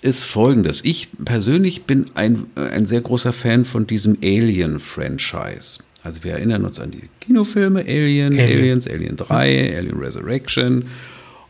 [0.02, 0.84] ist folgendes.
[0.84, 5.78] Ich persönlich bin ein, äh, ein sehr großer Fan von diesem Alien-Franchise.
[6.02, 8.58] Also wir erinnern uns an die Kinofilme Alien, Alien.
[8.58, 10.86] Aliens, Alien 3, Alien Resurrection.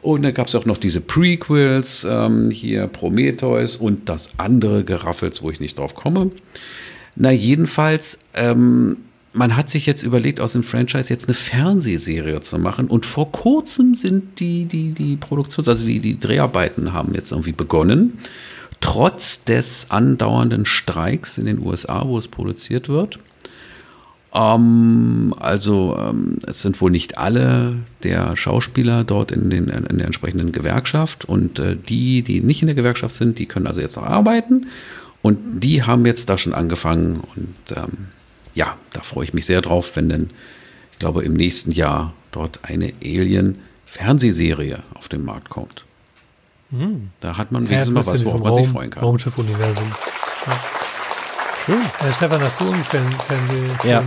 [0.03, 5.41] Und dann gab es auch noch diese Prequels, ähm, hier Prometheus und das andere Geraffels,
[5.41, 6.31] wo ich nicht drauf komme.
[7.17, 8.99] Na, jedenfalls, ähm,
[9.33, 12.89] man hat sich jetzt überlegt, aus dem Franchise jetzt eine Fernsehserie zu machen.
[12.89, 17.53] Und vor kurzem sind die, die, die Produktions-, also die, die Dreharbeiten haben jetzt irgendwie
[17.53, 18.19] begonnen.
[18.81, 23.19] Trotz des andauernden Streiks in den USA, wo es produziert wird.
[24.33, 30.07] Ähm, also ähm, es sind wohl nicht alle der Schauspieler dort in, den, in der
[30.07, 33.97] entsprechenden Gewerkschaft und äh, die, die nicht in der Gewerkschaft sind, die können also jetzt
[33.97, 34.67] noch arbeiten
[35.21, 38.09] und die haben jetzt da schon angefangen und ähm,
[38.61, 40.31] ja, da freue ich mich sehr drauf, wenn denn,
[40.93, 45.85] ich glaube, im nächsten Jahr dort eine Alien-Fernsehserie auf den Markt kommt.
[47.21, 49.03] Da hat man wenigstens mal was, worauf man sich freuen kann.
[49.03, 49.91] Raumschiff-Universum.
[51.65, 51.81] Schön.
[52.07, 54.03] Äh, Stefan, hast du einen Fernseh- Ja.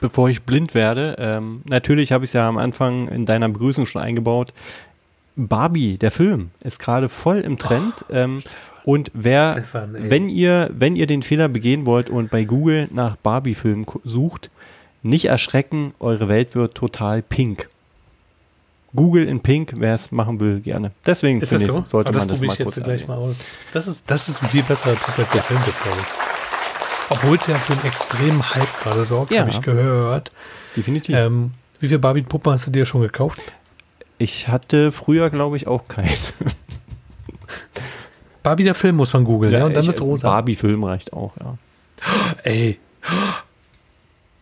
[0.00, 3.86] Bevor ich blind werde, ähm, natürlich habe ich es ja am Anfang in deiner Begrüßung
[3.86, 4.52] schon eingebaut.
[5.36, 8.04] Barbie, der Film, ist gerade voll im Trend.
[8.10, 8.42] ähm,
[8.84, 13.16] und wer, Stefan, wenn ihr, wenn ihr den Fehler begehen wollt und bei Google nach
[13.16, 14.50] Barbie-Film ku- sucht,
[15.02, 17.68] nicht erschrecken, eure Welt wird total pink.
[18.96, 20.92] Google in Pink, wer es machen will, gerne.
[21.04, 21.88] Deswegen Ist finde das ich, so?
[21.88, 23.36] sollte Aber man das probier mal ich jetzt kurz gleich mal aus.
[23.72, 26.06] Das ist, das ist ein viel besserer Tipp als der Filmtipp, glaube ich.
[27.10, 29.40] Obwohl es ja für einen extremen Hype gerade sorgt, Ja.
[29.40, 30.30] habe ich gehört.
[30.76, 31.14] Definitiv.
[31.16, 33.40] Ähm, wie viele Barbie-Puppen hast du dir schon gekauft?
[34.16, 36.08] ich hatte früher, glaube ich, auch keinen.
[38.44, 40.28] Barbie, der Film, muss man googeln, ja, und dann wird's rosa.
[40.28, 41.56] Barbie-Film reicht auch, ja.
[42.44, 42.78] Ey,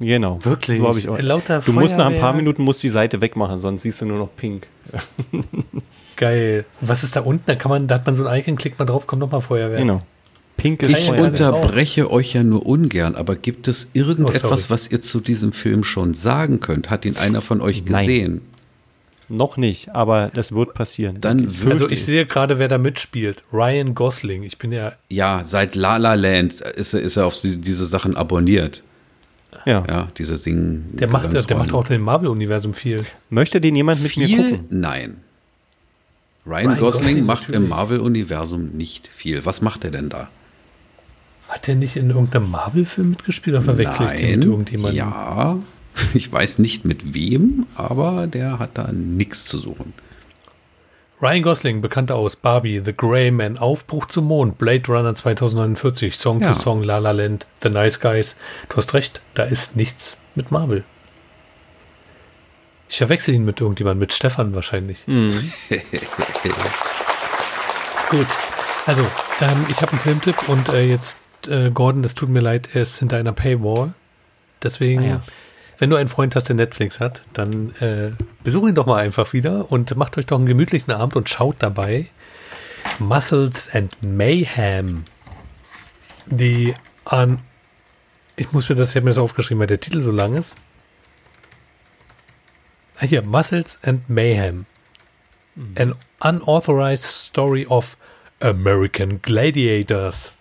[0.00, 0.44] Genau.
[0.44, 0.78] Wirklich?
[0.78, 1.18] So habe ich auch.
[1.20, 2.32] Lauter Du musst nach ein paar.
[2.34, 4.66] Minuten musst die Seite wegmachen, sonst siehst du nur noch pink.
[6.16, 6.64] geil.
[6.80, 7.44] Was ist da unten?
[7.46, 9.78] Da kann man, da hat man so ein Icon, klickt man drauf, kommt nochmal Feuerwerk.
[9.80, 10.02] Genau.
[10.56, 11.30] Pink ist Ich Feuerwerk.
[11.32, 14.64] unterbreche euch ja nur ungern, aber gibt es Oh, irgendetwas, sorry.
[14.68, 16.90] was ihr zu diesem Film schon sagen könnt?
[16.90, 18.40] Hat ihn einer von euch Nein.
[19.32, 21.16] Noch nicht, aber das wird passieren.
[21.20, 23.42] Dann Also ich sehe gerade, wer da mitspielt.
[23.50, 24.42] Ryan Gosling.
[24.42, 27.86] Ich bin ja, Ja, seit La La Land ist er, ist er auf die, diese
[27.86, 28.82] Sachen abonniert.
[29.64, 29.84] Ja.
[29.88, 30.90] Ja, diese Singen.
[30.92, 33.04] der macht, der macht auch im Marvel-Universum viel.
[33.30, 34.36] Möchte den jemand mit mir viel.
[34.36, 34.66] gucken?
[34.68, 35.16] Nein.
[36.44, 37.70] Ryan, Ryan Gosling, Gosling macht im natürlich.
[37.70, 39.46] Marvel-Universum nicht viel.
[39.46, 40.28] Was macht er denn da?
[41.48, 44.96] Hat der nicht in irgendeinem Marvel-Film mitgespielt oder verwechsel ich den mit irgendjemandem?
[44.96, 45.58] Ja,
[46.14, 49.92] ich weiß nicht mit wem, aber der hat da nichts zu suchen.
[51.20, 56.40] Ryan Gosling, bekannt aus Barbie, The Grey Man, Aufbruch zum Mond, Blade Runner 2049, Song
[56.40, 56.52] Ja.
[56.52, 58.36] to Song, La La Land, The Nice Guys.
[58.68, 60.84] Du hast recht, da ist nichts mit Marvel.
[62.88, 65.06] Ich verwechsel ihn mit irgendjemandem, mit Stefan wahrscheinlich.
[65.06, 65.52] Mhm.
[68.10, 68.26] Gut,
[68.86, 69.02] also
[69.40, 71.16] ähm, ich habe einen Filmtipp und äh, jetzt,
[71.48, 73.94] äh, Gordon, es tut mir leid, er ist hinter einer Paywall.
[74.62, 75.22] Deswegen, Ah ja.
[75.82, 78.12] Wenn du einen Freund hast, der Netflix hat, dann äh,
[78.44, 81.56] besuch ihn doch mal einfach wieder und macht euch doch einen gemütlichen Abend und schaut
[81.58, 82.08] dabei
[83.00, 85.02] Muscles and Mayhem.
[86.26, 87.40] Die an,
[88.36, 90.54] ich muss mir das, ich habe mir das aufgeschrieben, weil der Titel so lang ist.
[93.00, 94.66] Ah, hier, Muscles and Mayhem.
[95.74, 97.96] An unauthorized story of
[98.38, 100.32] American Gladiators.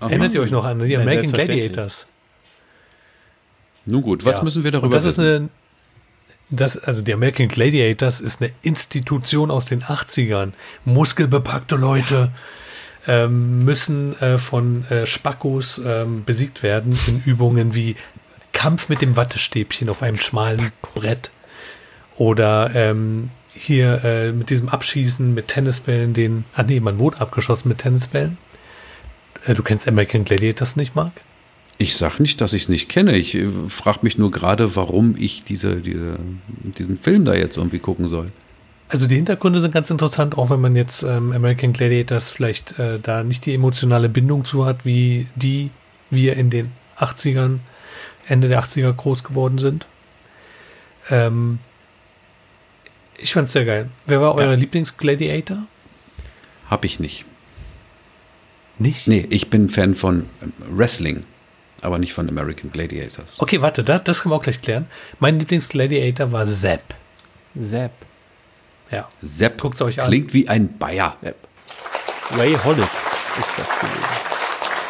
[0.00, 1.30] Erinnert ihr euch noch an die American.
[1.30, 2.08] Gladiators?
[3.86, 4.44] Nun gut, was Ja.
[4.44, 5.36] müssen wir Und darüber das ist wissen?
[5.36, 5.48] eine,
[6.50, 10.52] das, also die American Gladiators ist eine Institution aus den 80ern.
[10.84, 12.30] Muskelbepackte Leute
[13.06, 17.96] ähm, müssen äh, von äh, Spackos ähm, besiegt werden in Übungen wie
[18.52, 21.30] Kampf mit dem Wattestäbchen auf einem schmalen Brett
[22.16, 27.68] oder ähm, hier äh, mit diesem Abschießen mit Tennisbällen, den, ah nee, man wurde abgeschossen
[27.68, 28.38] mit Tennisbällen.
[29.46, 31.12] Äh, du kennst American Gladiators nicht, Marc?
[31.80, 33.16] Ich sag nicht, dass ich es nicht kenne.
[33.16, 36.18] Ich äh, frage mich nur gerade, warum ich diese, diese,
[36.78, 38.32] diesen Film da jetzt irgendwie gucken soll.
[38.90, 42.98] Also die Hintergründe sind ganz interessant, auch wenn man jetzt ähm, American Gladiators vielleicht äh,
[43.00, 45.70] da nicht die emotionale Bindung zu hat, wie die
[46.10, 47.60] wir in den 80ern,
[48.28, 49.86] Ende der 80er groß geworden sind.
[51.08, 51.60] Ähm,
[53.22, 53.88] Ich fand's sehr geil.
[54.04, 55.66] Wer war euer Lieblingsgladiator?
[56.68, 57.24] Hab ich nicht.
[58.78, 59.06] Nicht?
[59.08, 61.24] Nee, ich bin Fan von ähm, Wrestling,
[61.82, 63.36] aber nicht von American Gladiators.
[63.38, 64.86] Okay, warte, das, das können wir auch gleich klären.
[65.18, 66.82] Mein Lieblingsgladiator war Zapp.
[67.58, 67.92] Zapp.
[68.90, 69.08] Ja.
[69.22, 70.08] Sepp Guckt's euch an.
[70.08, 71.16] klingt wie ein Bayer.
[71.22, 71.36] Zapp.
[72.36, 72.88] Ray Hollett
[73.38, 74.30] ist das gewesen.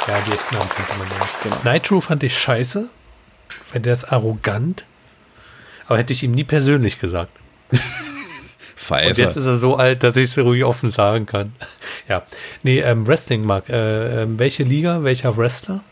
[0.09, 1.43] Ja, die echten Namen kannte man nicht.
[1.43, 1.73] Genau.
[1.73, 2.89] Nitro fand ich scheiße,
[3.73, 4.85] weil der ist arrogant.
[5.87, 7.33] Aber hätte ich ihm nie persönlich gesagt.
[7.71, 7.81] Und
[8.97, 9.21] Pfeifer.
[9.21, 11.53] jetzt ist er so alt, dass ich es ruhig offen sagen kann.
[12.09, 12.23] Ja.
[12.63, 13.69] Nee, ähm, Wrestling, Marc.
[13.69, 15.85] Äh, ähm, welche Liga, welcher Wrestler?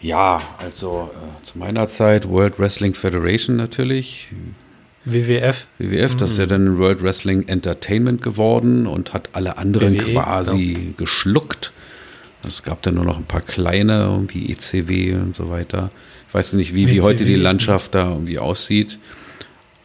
[0.00, 4.28] Ja, also äh, zu meiner Zeit World Wrestling Federation natürlich.
[5.04, 5.66] WWF?
[5.78, 10.94] WWF, das ist ja dann World Wrestling Entertainment geworden und hat alle anderen WWE, quasi
[10.96, 11.72] geschluckt.
[12.46, 15.90] Es gab dann nur noch ein paar kleine, wie ECW und so weiter.
[16.28, 18.98] Ich weiß nicht, wie, wie WCW, heute die Landschaft da irgendwie aussieht.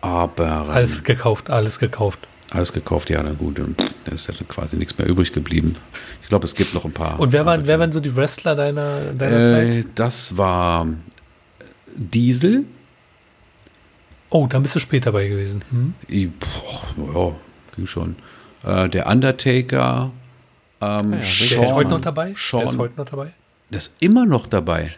[0.01, 2.27] Aber ähm, Alles gekauft, alles gekauft.
[2.55, 3.59] Alles gekauft, ja, dann gut.
[3.59, 5.75] Und dann ist ja dann quasi nichts mehr übrig geblieben.
[6.21, 7.19] Ich glaube, es gibt noch ein paar.
[7.19, 9.75] Und wer waren, wer waren so die Wrestler deiner, deiner Zeit?
[9.75, 10.87] äh, Das war
[11.95, 12.65] Diesel.
[14.29, 15.63] Oh, da bist du später bei gewesen.
[15.69, 15.93] Hm?
[16.09, 16.27] I-
[16.97, 17.35] Boah, ja,
[17.75, 18.15] ging schon.
[18.63, 20.11] Äh, der Undertaker.
[20.81, 22.33] Ähm, ja, Der Shawn, ist heute noch dabei?
[22.51, 23.33] Der ist heute noch dabei?
[23.69, 24.89] der ist immer noch dabei.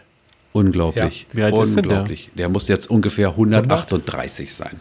[0.52, 1.26] Unglaublich.
[1.32, 1.36] Ja.
[1.38, 1.92] Wie alt ist denn der?
[1.92, 2.30] Unglaublich.
[2.34, 2.48] der?
[2.48, 4.78] muss jetzt ungefähr 138 sein.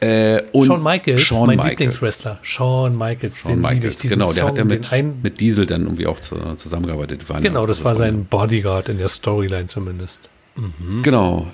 [0.00, 1.70] Äh, und Shawn Michaels, Shawn mein Michaels.
[1.70, 2.38] Lieblingswrestler.
[2.42, 3.94] Shawn Michaels, Shawn den liebe ich.
[3.94, 7.22] Michaels, genau, der hat ja Song, mit, mit Diesel dann irgendwie auch zu, zusammengearbeitet.
[7.28, 8.12] Ja Genau, das war Freunde.
[8.12, 10.28] sein Bodyguard in der Storyline zumindest.
[11.02, 11.46] Genau.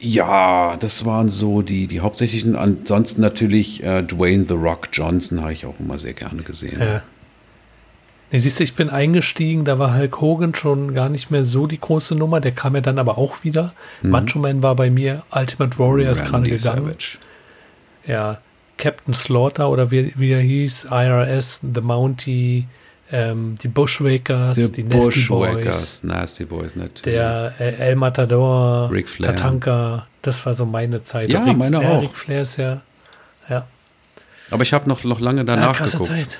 [0.00, 2.56] Ja, das waren so die, die hauptsächlichen.
[2.56, 6.80] Ansonsten natürlich äh, Dwayne The Rock Johnson habe ich auch immer sehr gerne gesehen.
[6.80, 7.02] Ja.
[8.32, 11.66] Nee, siehst du, ich bin eingestiegen, da war Hulk Hogan schon gar nicht mehr so
[11.66, 13.74] die große Nummer, der kam ja dann aber auch wieder.
[14.02, 16.58] Macho Man war bei mir, Ultimate Warrior ist gerade gegangen.
[16.86, 17.18] Savage.
[18.06, 18.38] Ja,
[18.78, 22.66] Captain Slaughter oder wie, wie er hieß, IRS, The Mountie,
[23.12, 27.02] ähm, die Bushwakers, The die Nasty Boys, Nasty Boys, natürlich.
[27.02, 29.34] der äh, El Matador, Ric Flair.
[29.34, 31.30] Tatanka, das war so meine Zeit.
[31.30, 32.02] Ja, Ric meine auch.
[32.02, 32.82] Ric Flair ist ja,
[33.48, 33.66] ja,
[34.50, 36.10] Aber ich habe noch, noch lange ja danach krasse geguckt.
[36.10, 36.38] Zeit.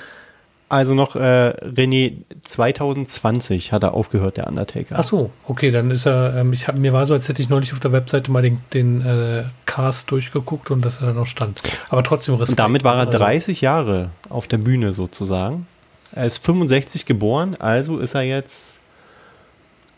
[0.73, 2.14] Also noch, äh, René,
[2.45, 4.95] 2020 hat er aufgehört, der Undertaker.
[4.99, 7.51] Ach so, okay, dann ist er, ähm, ich hab, mir war so, als hätte ich
[7.51, 11.27] neulich auf der Webseite mal den, den äh, Cast durchgeguckt und dass er da noch
[11.27, 11.62] stand.
[11.91, 12.59] Aber trotzdem Respekt.
[12.59, 15.66] Und damit war er Also, 30 Jahre auf der Bühne sozusagen.
[16.12, 18.81] Er ist 65 geboren, also ist er jetzt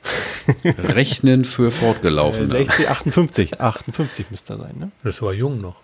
[0.64, 2.48] Rechnen für Fortgelaufene.
[2.48, 3.60] 60, 58.
[3.60, 4.90] 58 müsste er sein, ne?
[5.04, 5.76] Das war jung noch.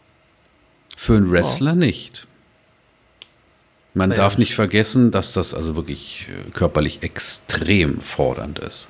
[0.96, 2.26] Für einen Wrestler nicht.
[3.94, 4.22] Man Naja.
[4.22, 8.88] darf nicht vergessen, dass das also wirklich äh, körperlich extrem fordernd ist.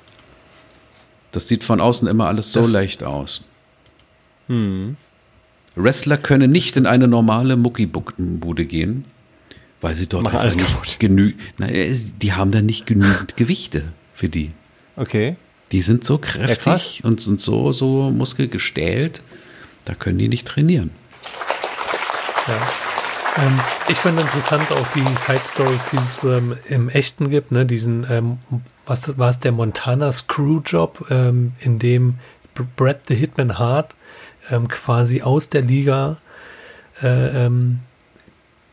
[1.31, 3.41] Das sieht von außen immer alles so Das- leicht aus.
[5.75, 9.05] Wrestler können nicht in eine normale Muckibude gehen,
[9.79, 10.85] weil sie dort alles einfach kaputt.
[10.87, 11.41] nicht genügend.
[12.21, 14.51] Die haben da nicht genügend Gewichte für die.
[14.97, 15.37] Okay.
[15.71, 19.21] Die sind so kräftig und sind so, so muskelgestählt,
[19.85, 20.91] da können die nicht trainieren.
[22.47, 22.67] Ja.
[23.37, 27.65] Ähm, ich fand interessant auch die Side Stories, die es ähm, im Echten gibt, ne?
[27.65, 28.39] Diesen, ähm,
[28.85, 32.15] was war es, der Montana Screwjob, ähm, in dem
[32.53, 33.95] Br- Brad the Hitman Hart
[34.49, 36.17] ähm, quasi aus der Liga
[37.01, 37.79] äh, ähm,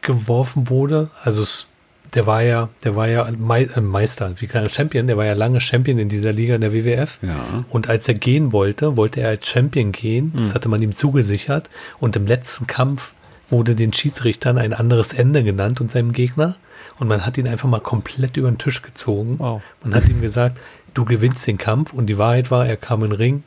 [0.03, 1.11] geworfen wurde.
[1.23, 1.67] Also es,
[2.15, 5.35] der war ja, der war ja Mei äh, Meister, wie kein Champion, der war ja
[5.35, 7.19] lange Champion in dieser Liga in der WWF.
[7.23, 7.65] Ja.
[7.71, 10.33] Und als er gehen wollte, wollte er als Champion gehen.
[10.37, 11.71] Das hatte man ihm zugesichert.
[12.01, 13.13] Und im letzten Kampf
[13.49, 16.57] wurde den Schiedsrichtern ein anderes Ende genannt und seinem Gegner.
[16.99, 19.37] Und man hat ihn einfach mal komplett über den Tisch gezogen.
[19.39, 19.63] Wow.
[19.83, 20.59] Man hat ihm gesagt,
[20.95, 21.93] du gewinnst den Kampf.
[21.93, 23.43] Und die Wahrheit war, er kam in den Ring.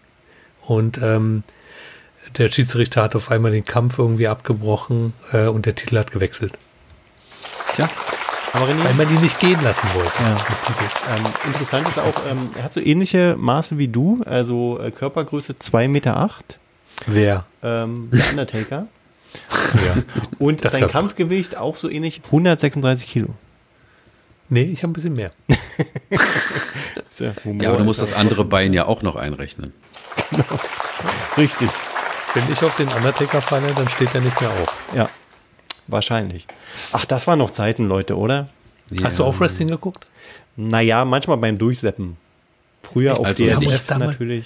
[0.66, 1.44] Und ähm,
[2.38, 6.58] der Schiedsrichter hat auf einmal den Kampf irgendwie abgebrochen äh, und der Titel hat gewechselt.
[7.74, 7.88] Tja.
[8.54, 10.12] Aber René, Weil man ihn nicht gehen lassen wollte.
[10.22, 11.16] Ja.
[11.16, 15.54] ähm, interessant ist auch, ähm, er hat so ähnliche Maße wie du, also äh, Körpergröße
[15.54, 16.18] 2,8 Meter.
[16.18, 16.60] Acht,
[17.08, 17.46] Wer?
[17.64, 18.88] ähm, der Undertaker.
[19.86, 20.04] Ja.
[20.40, 23.30] Und Das sein Kampfgewicht auch so ähnlich, 136 Kilo.
[24.50, 25.32] nee, ich habe ein bisschen mehr.
[27.20, 29.74] Ja, Ja, aber du musst das andere Bein ja auch noch einrechnen.
[31.38, 31.70] Richtig.
[32.34, 34.76] Wenn ich auf den Undertaker falle, dann steht er nicht mehr auf.
[34.96, 35.10] Ja,
[35.88, 36.48] wahrscheinlich.
[36.94, 38.50] Ach, das waren noch Zeiten, Leute, oder?
[39.04, 40.08] Hast du auch Wrestling geguckt?
[40.56, 42.18] Naja, manchmal beim Durchseppen.
[42.82, 44.46] Früher auf Also, DSF damals- natürlich.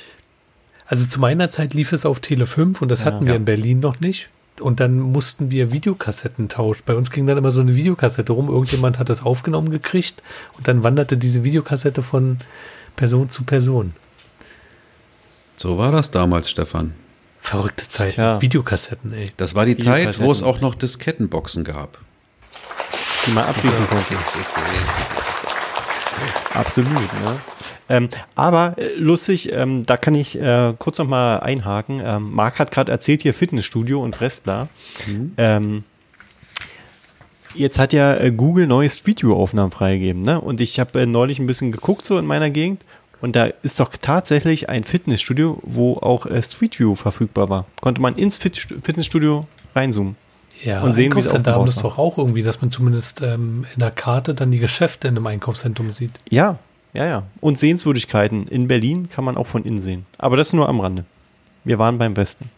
[0.87, 3.05] Also zu meiner Zeit lief es auf Tele 5 und das Ja.
[3.07, 3.37] hatten wir Ja.
[3.37, 4.29] in Berlin noch nicht.
[4.59, 6.83] Und dann mussten wir Videokassetten tauschen.
[6.85, 8.49] Bei uns ging dann immer so eine Videokassette rum.
[8.49, 10.23] Irgendjemand hat das aufgenommen gekriegt
[10.57, 12.37] und dann wanderte diese Videokassette von
[12.95, 13.93] Person zu Person.
[15.57, 16.93] So war das damals, Stefan.
[17.41, 18.13] Verrückte Zeit.
[18.13, 18.41] Tja.
[18.41, 19.31] Videokassetten, ey.
[19.37, 21.99] Das war die Zeit, wo es auch noch Diskettenboxen gab.
[23.25, 24.15] die man abschließen konnte.
[26.53, 27.39] Absolut, ne?
[27.87, 32.01] Ähm, aber äh, lustig, ähm, da kann ich äh, kurz noch mal einhaken.
[32.03, 34.69] Ähm, Marc hat gerade erzählt hier Fitnessstudio und Wrestler.
[35.37, 35.83] Ähm,
[37.53, 40.41] jetzt hat ja äh, Google neue Street View Aufnahmen freigegeben, ne?
[40.41, 42.81] Und ich habe äh, neulich ein bisschen geguckt so in meiner Gegend
[43.21, 47.65] und da ist doch tatsächlich ein Fitnessstudio, wo auch äh, Street View verfügbar war.
[47.81, 50.15] Konnte man ins Fit Fitnessstudio reinzoomen.
[50.63, 51.65] Ja, Und sehen, das war.
[51.83, 55.27] doch auch irgendwie, dass man zumindest ähm, in der Karte dann die Geschäfte in einem
[55.27, 56.13] Einkaufszentrum sieht.
[56.29, 56.59] Ja,
[56.95, 57.23] ja, ja.
[57.41, 60.05] Und Sehenswürdigkeiten in Berlin kann man auch von innen sehen.
[60.17, 61.05] Aber das nur am Rande.
[61.63, 62.49] Wir waren beim Westen.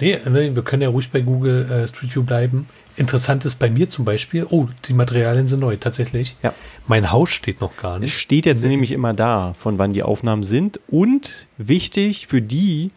[0.00, 2.66] Nee, nee, wir können ja ruhig bei Google äh, Street View bleiben.
[2.96, 6.36] Interessant ist bei mir zum Beispiel, oh, die Materialien sind neu, tatsächlich.
[6.42, 6.52] Ja.
[6.86, 8.18] Mein Haus steht noch gar Es nicht.
[8.18, 10.80] steht jetzt nämlich immer da, von wann die Aufnahmen sind.
[10.88, 12.90] Und wichtig für die,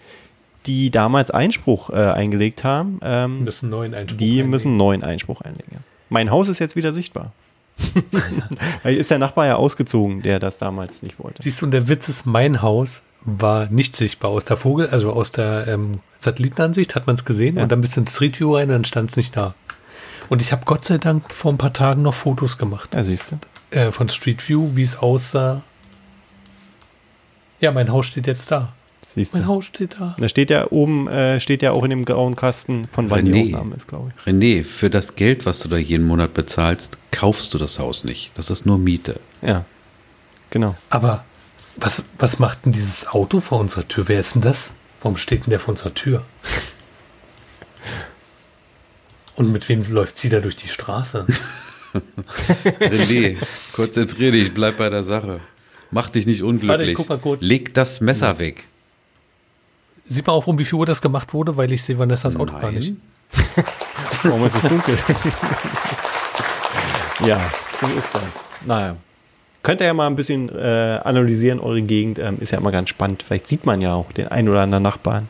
[0.66, 4.50] die damals Einspruch äh, eingelegt haben, ähm, müssen neuen Einspruch die einlegen.
[4.50, 5.78] müssen neuen Einspruch einlegen.
[6.10, 7.34] Mein Haus ist jetzt wieder sichtbar.
[8.84, 11.42] Ist der Nachbar ja ausgezogen, der das damals nicht wollte.
[11.44, 15.12] Siehst du, und der Witz ist, mein Haus war nicht sichtbar aus der Vogel, also
[15.12, 17.64] aus der ähm, Satellitenansicht hat man es gesehen Ja.
[17.64, 19.56] und dann ein bisschen Street View rein und dann stand es nicht da.
[20.30, 23.34] Und ich habe Gott sei Dank vor ein paar Tagen noch Fotos gemacht Ja, siehst
[23.34, 23.78] du.
[23.78, 25.64] äh, von Street View, wie es aussah.
[27.60, 28.74] Ja, mein Haus steht jetzt da.
[29.16, 29.48] Siehst Mein du.
[29.48, 30.16] Haus steht da.
[30.20, 33.32] Da steht ja oben, äh, steht ja auch in dem grauen Kasten, von wann die
[33.32, 33.56] René.
[33.56, 34.28] Aufnahme ist, glaube ich.
[34.28, 38.32] René, für das Geld, was du da jeden Monat bezahlst, kaufst du das Haus nicht.
[38.36, 39.22] Das ist nur Miete.
[39.42, 39.64] Ja,
[40.50, 40.76] genau.
[40.90, 41.24] Aber
[41.78, 44.10] was, was macht denn dieses Auto vor unserer Tür?
[44.10, 44.74] Wer ist denn das?
[45.02, 46.26] Warum steht denn der vor unserer Tür?
[49.38, 51.26] Und mit wem läuft sie da durch die Straße?
[52.82, 53.38] René,
[53.72, 55.40] konzentrier dich, bleib bei der Sache.
[55.92, 56.70] Mach dich nicht unglücklich.
[56.70, 57.42] Warte, ich guck mal kurz.
[57.42, 58.68] Leg das Messer weg.
[60.08, 62.58] Sieht man auch, um wie viel Uhr das gemacht wurde, weil ich sehe Vanessas Auto
[62.60, 62.94] gar nicht.
[64.24, 64.98] Warum ist es dunkel?
[67.26, 67.40] ja,
[67.74, 68.46] so ist das.
[68.66, 68.96] Naja.
[69.64, 72.20] Könnt ihr ja mal ein bisschen äh, analysieren, eure Gegend.
[72.20, 73.24] Ähm, ist ja immer ganz spannend.
[73.24, 75.28] Vielleicht sieht man ja auch den ein oder anderen Nachbarn.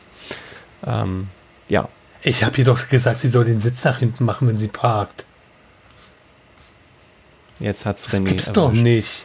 [0.86, 1.28] Ähm,
[1.68, 1.88] ja.
[2.22, 5.24] Ich habe ihr doch gesagt, sie soll den Sitz nach hinten machen, wenn sie parkt.
[7.60, 8.24] Jetzt hat's Das René.
[8.24, 9.24] gibt's doch nicht.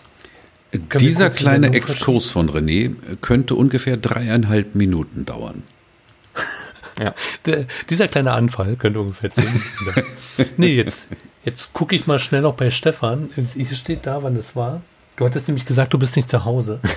[0.73, 5.63] Dieser kleine Exkurs von René könnte ungefähr dreieinhalb Minuten dauern.
[6.99, 7.13] Ja.
[7.45, 10.05] Der, dieser kleine Anfall könnte ungefähr 10 Minuten dauern.
[10.57, 11.07] Nee, jetzt,
[11.43, 13.29] jetzt gucke ich mal schnell noch bei Stefan.
[13.35, 14.81] Hier steht da, wann es war.
[15.17, 16.79] Du hattest nämlich gesagt, du bist nicht zu Hause.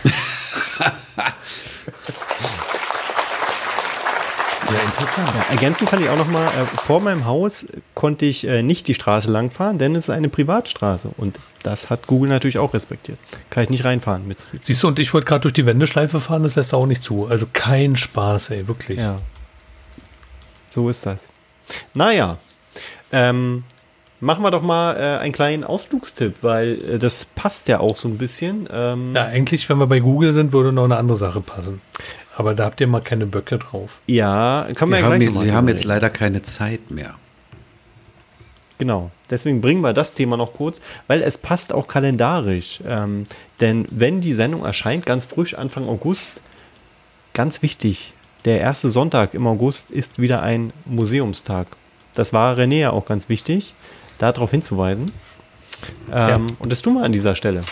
[4.94, 5.28] interessant.
[5.34, 8.88] Ja, ergänzen kann ich auch noch mal, äh, vor meinem Haus konnte ich äh, nicht
[8.88, 11.10] die Straße langfahren, denn es ist eine Privatstraße.
[11.16, 13.18] Und das hat Google natürlich auch respektiert.
[13.50, 14.66] Kann ich nicht reinfahren mit Street View.
[14.66, 17.02] Siehst du, und ich wollte gerade durch die Wendeschleife fahren, das lässt er auch nicht
[17.02, 17.26] zu.
[17.26, 18.98] Also kein Spaß, ey, wirklich.
[18.98, 19.20] Ja.
[20.68, 21.28] So ist das.
[21.94, 22.38] Naja,
[23.12, 23.64] ähm,
[24.20, 28.08] machen wir doch mal äh, einen kleinen Ausflugstipp, weil äh, das passt ja auch so
[28.08, 28.68] ein bisschen.
[28.72, 31.80] Ähm, Ja, eigentlich, wenn wir bei Google sind, würde noch eine andere Sache passen.
[32.36, 34.00] Aber da habt ihr mal keine Böcke drauf.
[34.06, 37.14] ja, kann man Wir ja haben, gleich mal wir haben jetzt leider keine Zeit mehr.
[38.78, 42.80] Genau, deswegen bringen wir das Thema noch kurz, weil es passt auch kalendarisch.
[42.84, 43.26] Ähm,
[43.60, 46.40] denn wenn die Sendung erscheint, ganz frisch Anfang August,
[47.34, 48.14] ganz wichtig,
[48.44, 51.68] der erste Sonntag im August ist wieder ein Museumstag.
[52.14, 53.74] Das war René ja auch ganz wichtig,
[54.18, 55.10] darauf hinzuweisen.
[56.12, 57.62] Ähm, Und das tun wir an dieser Stelle.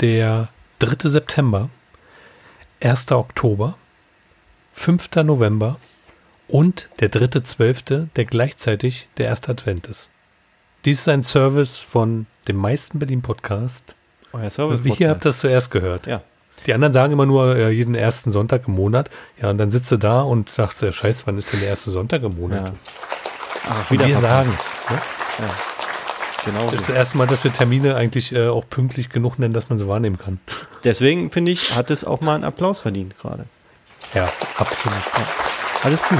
[0.00, 0.50] Der
[0.80, 1.08] 3.
[1.08, 1.70] September,
[2.82, 3.12] 1.
[3.12, 3.76] Oktober,
[4.72, 5.16] 5.
[5.16, 5.78] November
[6.46, 10.10] und der 3.12., der gleichzeitig der erste Advent ist.
[10.84, 13.94] Dies ist ein Service von dem meisten Berlin-Podcast.
[14.40, 14.80] Euer Service.
[14.80, 16.06] Also, hier habt ihr das zuerst gehört.
[16.06, 16.20] Ja.
[16.66, 19.10] Die anderen sagen immer nur äh, jeden ersten Sonntag im Monat.
[19.40, 21.90] Ja, und dann sitzt du da und sagst, äh, scheiße, wann ist denn der erste
[21.90, 22.68] Sonntag im Monat?
[22.68, 22.72] ja.
[23.70, 24.90] Ach, Und wir sagen es.
[24.90, 25.00] Ne?
[26.44, 26.64] Genau.
[26.66, 26.92] Das ist So.
[26.92, 29.86] das erste Mal, dass wir Termine eigentlich äh, auch pünktlich genug nennen, dass man sie
[29.86, 30.40] wahrnehmen kann.
[30.84, 33.44] Deswegen finde ich, hat es auch mal einen Applaus verdient gerade.
[34.14, 34.98] Ja, absolut.
[35.82, 36.18] Alles gut.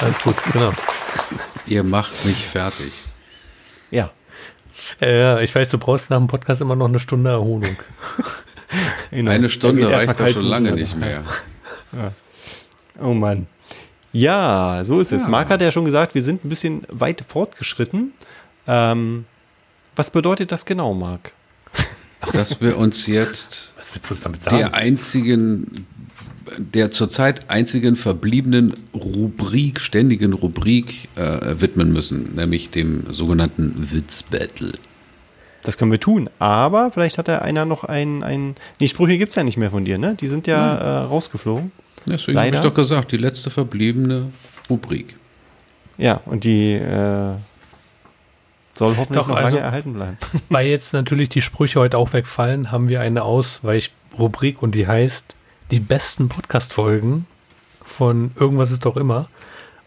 [0.00, 0.72] Alles gut, genau.
[1.66, 2.92] Ihr macht mich fertig.
[5.00, 5.06] Ja.
[5.06, 7.76] Äh, ja, ich weiß, du brauchst nach dem Podcast immer noch eine Stunde Erholung.
[9.12, 11.24] Eine Stunde reicht doch schon lange nicht mehr.
[13.00, 13.46] Oh Mann.
[14.12, 15.22] Ja, so ist es.
[15.22, 15.28] Ja.
[15.28, 18.12] Marc hat ja schon gesagt, wir sind ein bisschen weit fortgeschritten.
[18.66, 19.24] Ähm,
[19.96, 21.32] was bedeutet das genau, Marc?
[22.32, 24.58] Dass wir uns jetzt Was willst du uns damit sagen?
[24.58, 25.86] der einzigen,
[26.58, 34.72] der zurzeit einzigen verbliebenen Rubrik, ständigen Rubrik äh, widmen müssen, nämlich dem sogenannten Witzbattle.
[35.62, 36.28] Das können wir tun.
[36.38, 38.22] Aber vielleicht hat er einer noch einen.
[38.22, 40.16] einen nee, Sprüche gibt es ja nicht mehr von dir, ne?
[40.20, 41.70] Die sind ja äh, rausgeflogen.
[42.08, 44.32] Deswegen habe ich doch gesagt, die letzte verbliebene
[44.68, 45.14] Rubrik.
[45.98, 47.34] Ja, und die äh,
[48.74, 50.16] soll hoffentlich Doch, noch also- lange erhalten bleiben.
[50.48, 55.36] Weil jetzt natürlich die Sprüche heute auch wegfallen, haben wir eine Ausweichrubrik und die heißt
[55.72, 57.26] die besten Podcast-Folgen
[57.82, 59.28] von irgendwas ist doch immer.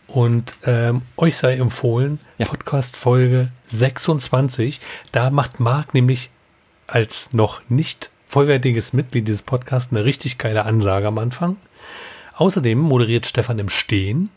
[0.07, 2.47] Und ähm, euch sei empfohlen, Ja.
[2.47, 4.79] Podcast-Folge 26.
[5.11, 6.31] Da macht Marc nämlich
[6.87, 11.57] als noch nicht vollwertiges Mitglied dieses Podcasts eine richtig geile Ansage am Anfang.
[12.33, 14.29] Außerdem moderiert Stefan im Stehen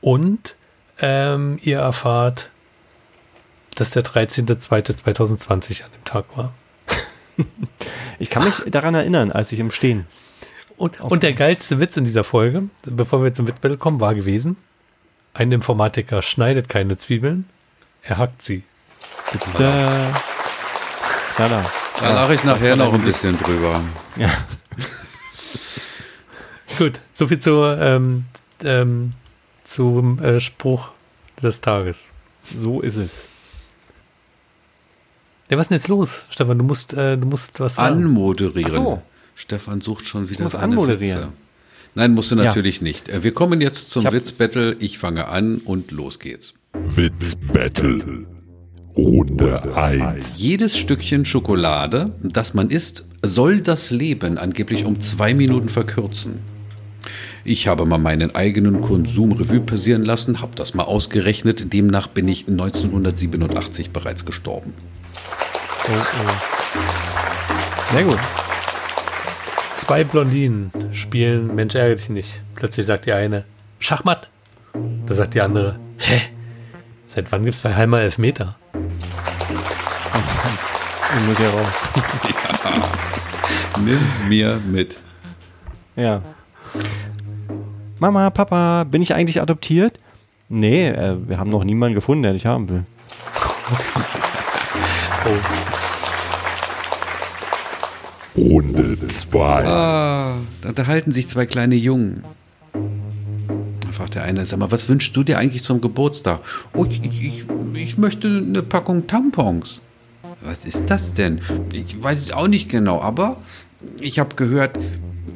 [0.00, 0.56] und
[1.00, 2.50] ähm, ihr erfahrt,
[3.76, 6.52] dass der 13.02.2020 an dem Tag war.
[8.20, 10.04] Ich kann mich daran erinnern, als ich im Stehen.
[10.78, 14.56] Und, und der geilste Witz in dieser Folge, bevor wir zum Witzbattle kommen, war gewesen,
[15.34, 17.46] ein Informatiker schneidet keine Zwiebeln,
[18.02, 18.62] er hackt sie.
[19.58, 20.12] Da,
[21.36, 21.64] da, da.
[22.00, 23.80] Da lache ich nachher noch ein bisschen drüber.
[24.16, 24.28] Ja.
[26.78, 28.26] Gut, soviel zu, ähm,
[28.64, 29.14] ähm,
[29.64, 30.90] zum äh, Spruch
[31.42, 32.12] des Tages.
[32.56, 33.28] So ist es.
[35.50, 36.56] Ja, was ist denn jetzt los, Stefan?
[36.56, 37.96] Du musst, äh, du musst was sagen.
[37.96, 38.66] Anmoderieren.
[38.66, 39.02] Ach so.
[39.42, 41.18] Stefan sucht schon wieder muss seine anmoderieren.
[41.20, 41.32] Witze.
[41.94, 42.42] Nein, musst du Ja.
[42.44, 43.08] natürlich nicht.
[43.08, 44.74] Äh, Wir kommen jetzt zum Ich Witzbattle.
[44.80, 46.54] Ich fange an und los geht's.
[46.74, 48.26] Witzbattle.
[48.96, 50.38] Runde 1.
[50.38, 56.40] Jedes Stückchen Schokolade, das man isst, soll das Leben angeblich um zwei Minuten verkürzen.
[57.44, 61.72] Ich habe mal meinen eigenen Konsum Revue passieren lassen, habe das mal ausgerechnet.
[61.72, 64.74] Demnach bin ich 1987 bereits gestorben.
[65.88, 67.92] Oh, oh.
[67.92, 68.18] Sehr gut.
[69.88, 72.42] Zwei Blondinen spielen Mensch ärgere dich nicht.
[72.56, 73.46] Plötzlich sagt die eine
[73.78, 74.28] Schachmatt.
[75.06, 76.20] Da sagt die andere, hä?
[77.06, 78.56] Seit wann gibt's bei Halmer Elfmeter?
[81.16, 81.68] Ich muss ja raus.
[83.82, 84.98] Nimm mir mit.
[85.96, 86.20] Ja.
[87.98, 89.98] Mama, Papa, bin ich eigentlich adoptiert?
[90.50, 92.84] Nee, äh, wir haben noch niemanden gefunden, der dich haben will.
[98.38, 99.66] Runde 2.
[99.66, 102.22] Ah, da unterhalten sich zwei kleine Jungen.
[102.72, 106.40] Da fragt der eine, sag mal, was wünschst du dir eigentlich zum Geburtstag?
[106.74, 109.80] Oh, ich, ich, ich, ich möchte eine Packung Tampons.
[110.40, 111.40] Was ist das denn?
[111.72, 113.38] Ich weiß es auch nicht genau, aber
[114.00, 114.78] ich habe gehört,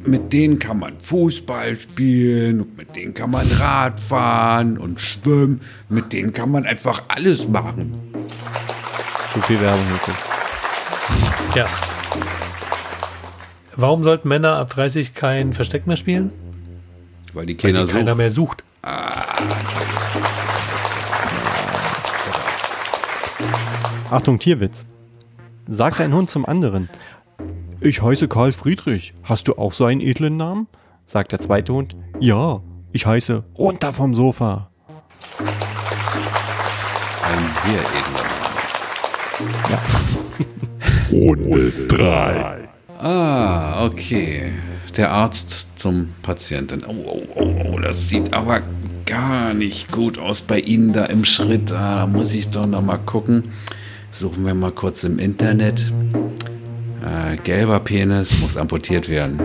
[0.05, 5.61] mit denen kann man Fußball spielen, und mit denen kann man Rad fahren und schwimmen.
[5.89, 7.93] Mit denen kann man einfach alles machen.
[9.33, 10.15] Zu viel Werbung wirklich.
[11.55, 11.67] Ja.
[13.75, 16.31] Warum sollten Männer ab 30 kein Versteck mehr spielen?
[17.33, 18.17] Weil die Weil Kinder die keiner suchen.
[18.17, 18.63] mehr sucht.
[24.11, 24.85] Achtung, Tierwitz.
[25.67, 26.89] Sagt ein Hund zum anderen.
[27.79, 29.13] Ich heiße Karl Friedrich.
[29.23, 30.67] Hast du auch so einen edlen Namen?
[31.05, 31.95] Sagt der zweite Hund.
[32.19, 32.61] Ja,
[32.91, 34.69] ich heiße runter vom Sofa.
[35.39, 35.47] Ein
[37.63, 38.23] sehr edler
[41.09, 41.11] Mann.
[41.11, 42.69] Runde 3.
[43.05, 44.53] Ah, okay.
[44.95, 46.85] Der Arzt zum Patienten.
[46.87, 48.61] Oh, oh, oh, oh, das sieht aber
[49.05, 51.73] gar nicht gut aus bei Ihnen da im Schritt.
[51.73, 53.51] Ah, da muss ich doch noch mal gucken.
[54.13, 55.91] Suchen wir mal kurz im Internet.
[57.03, 59.37] Äh, gelber Penis muss amputiert werden.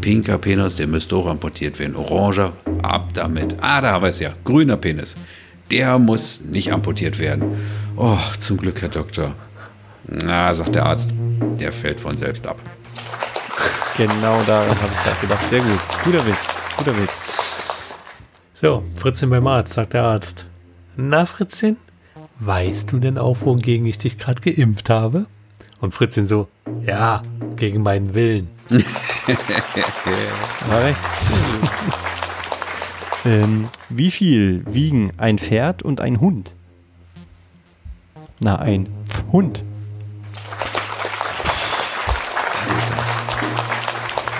[0.00, 1.96] Pinker Penis, der müsste auch amputiert werden.
[1.96, 2.52] Oranger,
[2.84, 3.56] ab damit.
[3.60, 4.34] Ah, da haben wir es ja.
[4.44, 5.16] Grüner Penis.
[5.72, 7.42] Der muss nicht amputiert werden.
[7.96, 9.34] Oh, zum Glück, Herr Doktor.
[10.04, 11.10] Na, sagt der Arzt,
[11.58, 12.58] der fällt von selbst ab.
[13.96, 15.50] Genau daran habe ich gerade gedacht.
[15.50, 15.80] Sehr gut.
[16.04, 16.38] Guter Witz.
[16.76, 17.12] Guter Witz.
[18.54, 20.44] So, Fritzchen beim Arzt, sagt der Arzt.
[20.96, 21.76] Na, Fritzchen,
[22.40, 25.26] weißt du denn auch, wogegen ich dich gerade geimpft habe?
[25.80, 26.48] Und Fritzchen so,
[26.82, 27.22] ja,
[27.56, 28.48] gegen meinen Willen.
[30.68, 31.00] War recht.
[33.24, 36.54] ähm, wie viel wiegen ein Pferd und ein Hund?
[38.40, 38.88] Na, ein
[39.32, 39.64] Hund.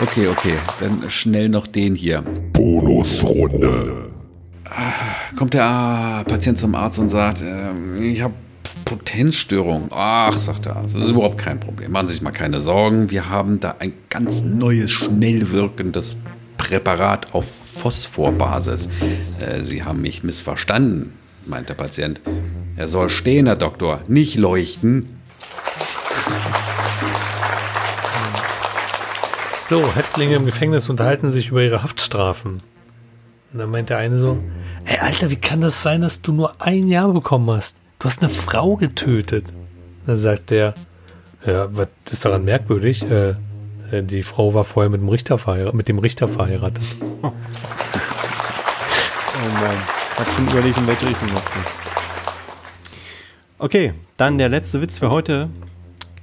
[0.02, 2.22] Okay, okay, dann schnell noch den hier.
[2.54, 4.10] Bonusrunde.
[5.36, 8.32] Kommt der ah, Patient zum Arzt und sagt, ähm, ich habe
[8.86, 9.88] Potenzstörung.
[9.90, 11.92] Ach, sagt der Arzt, das ist überhaupt kein Problem.
[11.92, 13.10] Machen Sie sich mal keine Sorgen.
[13.10, 16.16] Wir haben da ein ganz neues, schnell wirkendes
[16.56, 18.88] Präparat auf Phosphorbasis.
[19.38, 21.12] Äh, Sie haben mich missverstanden,
[21.44, 22.22] meint der Patient.
[22.76, 25.19] Er soll stehen, Herr Doktor, nicht leuchten.
[29.70, 32.54] So, Häftlinge im Gefängnis unterhalten sich über ihre Haftstrafen.
[33.52, 34.36] Und dann meint der eine so,
[34.84, 37.76] ey Alter, wie kann das sein, dass du nur ein Jahr bekommen hast?
[38.00, 39.44] Du hast eine Frau getötet.
[40.06, 40.74] Dann sagt der,
[41.46, 43.08] ja, was ist daran merkwürdig?
[43.08, 43.36] Äh,
[43.92, 45.74] äh, die Frau war vorher mit dem Richter verheiratet.
[45.74, 46.82] Mit dem Richter verheiratet.
[47.22, 47.30] Oh
[49.52, 49.76] Mann.
[50.18, 51.72] Hat schon überlegt, in welche Richtung das geht.
[53.58, 55.48] Okay, dann der letzte Witz für heute.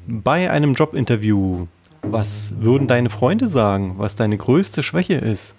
[0.05, 1.67] Bei einem Jobinterview,
[2.11, 5.55] was würden deine Freunde sagen, was deine größte Schwäche ist?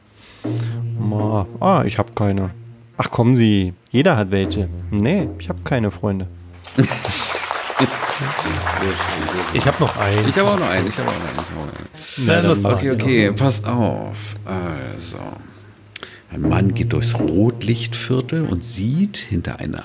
[0.99, 2.51] Ma, ah, ich habe keine.
[2.97, 4.69] Ach kommen Sie, jeder hat welche.
[4.91, 6.27] Nee, ich habe keine Freunde.
[9.53, 10.29] Ich habe noch einen.
[10.29, 11.39] Ich habe auch noch einen, ich habe auch noch einen.
[11.39, 11.89] Ich habe auch noch einen.
[12.19, 14.35] Na, los, Okay, okay, pass auf.
[14.45, 15.19] Also,
[16.33, 19.85] ein Mann geht durchs Rotlichtviertel und sieht hinter einer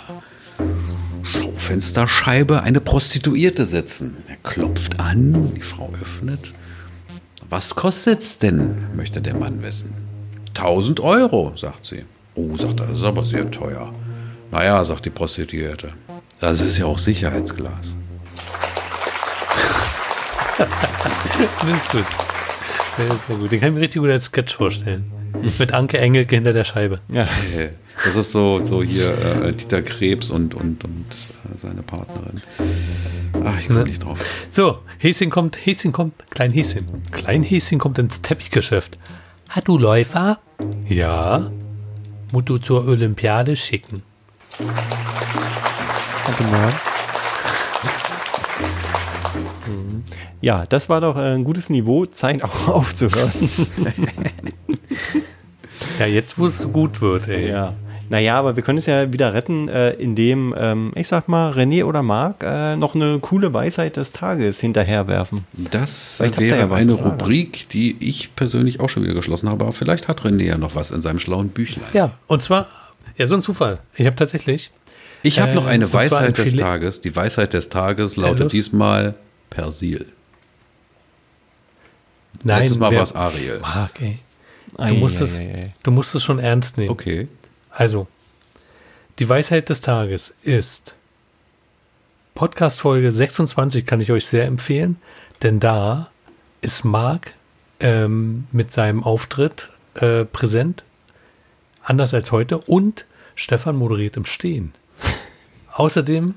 [1.24, 4.18] Schaufensterscheibe eine Prostituierte sitzen.
[4.28, 6.52] Er klopft an, die Frau öffnet.
[7.50, 8.96] Was kostet's denn?
[8.96, 9.94] möchte der Mann wissen.
[10.50, 12.04] 1000 Euro, sagt sie.
[12.36, 13.94] Oh, sagt er, das ist aber sehr teuer.
[14.52, 15.94] Naja, sagt die Prostituierte.
[16.40, 17.96] Das ist ja auch Sicherheitsglas.
[21.64, 22.06] Das ist gut.
[22.98, 23.52] Das ist gut.
[23.52, 25.12] Den kann ich mir richtig gut als Sketch vorstellen.
[25.58, 27.00] Mit Anke Engelke hinter der Scheibe.
[27.12, 27.26] Ja,
[28.06, 31.06] Das ist so, so hier äh, Dieter Krebs und, und, und
[31.46, 32.42] äh, seine Partnerin.
[33.46, 33.86] Ach, ich komme Ne?
[33.86, 34.20] nicht drauf.
[34.50, 36.86] So, Häschen kommt, Häschen kommt, Klein Häschen.
[37.12, 38.98] Klein Häschen kommt ins Teppichgeschäft.
[39.50, 40.40] Hat du Läufer?
[40.88, 41.50] Ja.
[42.32, 44.02] Musst du zur Olympiade schicken.
[46.26, 46.74] Warte mal.
[50.42, 52.06] Ja, das war doch äh, ein gutes Niveau.
[52.06, 53.32] Zeit auch aufzuhören.
[56.00, 57.50] Ja, jetzt wo es gut wird, ey.
[57.50, 57.74] Ja.
[58.14, 61.84] Naja, aber wir können es ja wieder retten, äh, indem, ähm, ich sag mal, René
[61.84, 65.46] oder Marc äh, noch eine coole Weisheit des Tages hinterherwerfen.
[65.72, 66.92] Das Vielleicht wäre ja eine?
[66.94, 69.64] Rubrik, die ich persönlich auch schon wieder geschlossen habe.
[69.66, 71.90] Aber vielleicht hat René ja noch was in seinem schlauen Büchlein.
[71.94, 72.68] Ja, und zwar,
[73.18, 73.80] ja, so ein Zufall.
[73.96, 74.70] Ich habe tatsächlich,
[75.24, 77.02] Ich habe Äh, noch eine ein Weisheit des Tages.
[77.02, 79.16] Die Weisheit des Tages lautet diesmal
[79.50, 80.06] Persil.
[82.44, 83.60] nein, Letztes Mal war es Ariel.
[83.60, 84.20] Marc, ey.
[84.78, 85.74] Ei, Du musst, ei, es, ei, ei.
[85.82, 86.92] du musst es schon ernst nehmen.
[86.92, 87.28] Okay.
[87.74, 88.08] Also,
[89.18, 90.94] die Weisheit des Tages ist
[92.36, 94.98] Podcast Folge 26 kann ich euch sehr empfehlen,
[95.42, 96.12] denn da
[96.62, 97.34] ist Marc
[97.80, 100.84] ähm, mit seinem Auftritt äh, präsent,
[101.82, 103.06] anders als heute, und
[103.36, 104.74] Stefan moderiert im Stehen.
[105.74, 106.36] Außerdem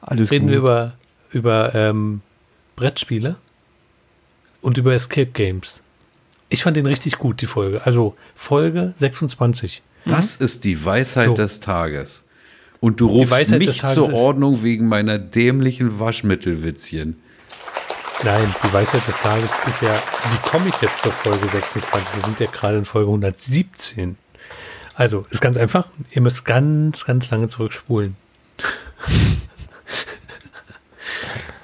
[0.00, 0.52] Alles reden gut.
[0.52, 0.94] wir über,
[1.30, 2.22] über ähm,
[2.74, 3.36] Brettspiele
[4.62, 5.84] und über Escape Games.
[6.48, 7.86] Ich fand den richtig gut, die Folge.
[7.86, 9.80] Also Folge 26.
[10.04, 11.34] Das ist die Weisheit So.
[11.34, 12.22] des Tages.
[12.80, 17.16] Und du rufst mich zur Ordnung wegen meiner dämlichen Waschmittelwitzchen.
[18.24, 22.14] Nein, die Weisheit des Tages ist ja, wie komme ich jetzt zur Folge 26?
[22.14, 24.16] Wir sind ja gerade in Folge 117.
[24.94, 25.88] Also, ist ganz einfach.
[26.10, 28.16] Ihr müsst ganz, ganz lange zurückspulen.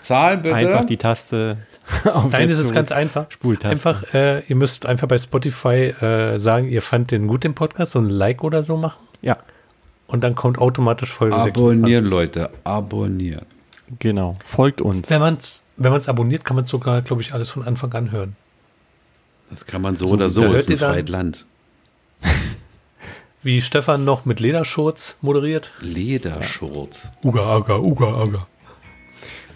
[0.01, 0.55] Zahlen bitte.
[0.57, 1.59] Einfach die Taste
[2.30, 3.30] Nein, es ist ganz einfach.
[3.30, 3.70] Spultaste.
[3.70, 7.93] Einfach, äh, ihr müsst einfach bei Spotify äh, sagen, ihr fandt den gut, den Podcast,
[7.93, 8.99] so ein Like oder so machen.
[9.22, 9.39] Ja,
[10.07, 12.51] Und dann kommt automatisch Folge Abonnieren, Leute.
[12.64, 13.47] Abonnieren.
[13.99, 14.34] genau.
[14.45, 15.09] Folgt uns.
[15.09, 15.11] 26.
[15.11, 18.11] Wenn man es wenn man's abonniert, kann man sogar, glaube ich, alles von Anfang an
[18.11, 18.36] hören.
[19.49, 20.43] Das kann man so, oder so.
[20.43, 21.47] da ist ein freies Land.
[23.43, 25.70] Wie Stefan noch mit Lederschurz moderiert.
[25.80, 27.09] Lederschurz.
[27.24, 28.47] Uga, aga, uga, aga.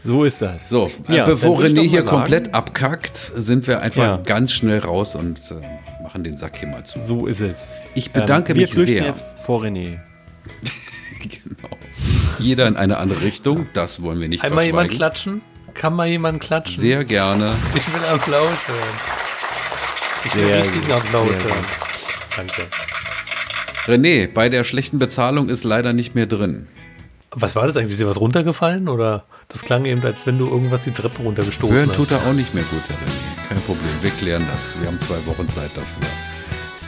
[0.04, 0.68] So ist das.
[0.68, 4.16] So, Ja, bevor René hier sagen- komplett abkackt, sind wir einfach Ja.
[4.16, 6.98] ganz schnell raus und äh, machen den Sack hier mal zu.
[6.98, 7.70] So ist es.
[7.94, 9.06] Ich bedanke ähm, wir mich flüchten sehr.
[9.06, 9.98] jetzt vor René.
[11.22, 11.76] Genau.
[12.40, 15.40] Jeder in eine andere Richtung, das wollen wir nicht Einmal jemand klatschen.
[15.74, 16.80] Kann mal jemand klatschen?
[16.80, 17.52] Sehr gerne.
[17.76, 18.78] Ich will Applaus hören.
[20.24, 21.64] Ich will Sehr richtigen gut, Applaus sehr hören.
[22.36, 22.62] Danke.
[23.86, 26.66] René, bei der schlechten Bezahlung ist leider nicht mehr drin.
[27.30, 27.92] Was war das eigentlich?
[27.92, 28.88] Ist dir was runtergefallen?
[28.88, 31.96] Oder das klang eben, als wenn du irgendwas die Treppe runtergestoßen Hören hast.
[31.96, 33.48] tut er auch nicht mehr gut, Herr René.
[33.48, 34.80] Kein Problem, wir klären das.
[34.80, 36.08] Wir haben zwei Wochen Zeit dafür.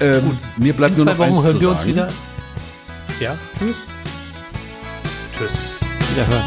[0.00, 1.90] Ähm, mir bleibt In nur zwei noch Wochen eins hören zu wir uns sagen.
[1.90, 2.08] wieder.
[3.20, 3.36] Ja?
[3.58, 3.76] Tschüss.
[5.38, 5.52] Tschüss.
[6.10, 6.44] Wiederhören.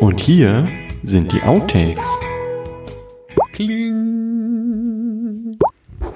[0.00, 0.66] Und hier
[1.02, 2.06] sind die Outtakes.
[3.52, 5.56] Kling.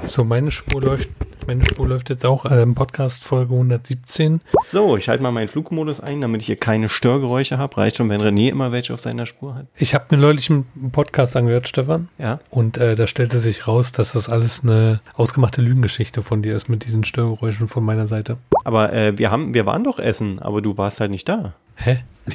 [0.07, 1.09] So, meine Spur läuft,
[1.47, 4.41] meine Spur läuft jetzt auch äh, im Podcast Folge 117.
[4.65, 7.77] So, ich halte mal meinen Flugmodus ein, damit ich hier keine Störgeräusche habe.
[7.77, 9.67] Reicht schon, wenn René immer welche auf seiner Spur hat.
[9.77, 12.09] Ich habe mir neulich einen Podcast angehört, Stefan.
[12.19, 12.41] Ja.
[12.51, 16.69] Und äh, da stellte sich raus, dass das alles eine ausgemachte Lügengeschichte von dir ist
[16.69, 18.39] mit diesen Störgeräuschen von meiner Seite.
[18.65, 21.55] Aber äh, wir haben, wir waren doch essen, aber du warst halt nicht da.
[21.77, 22.05] Hä?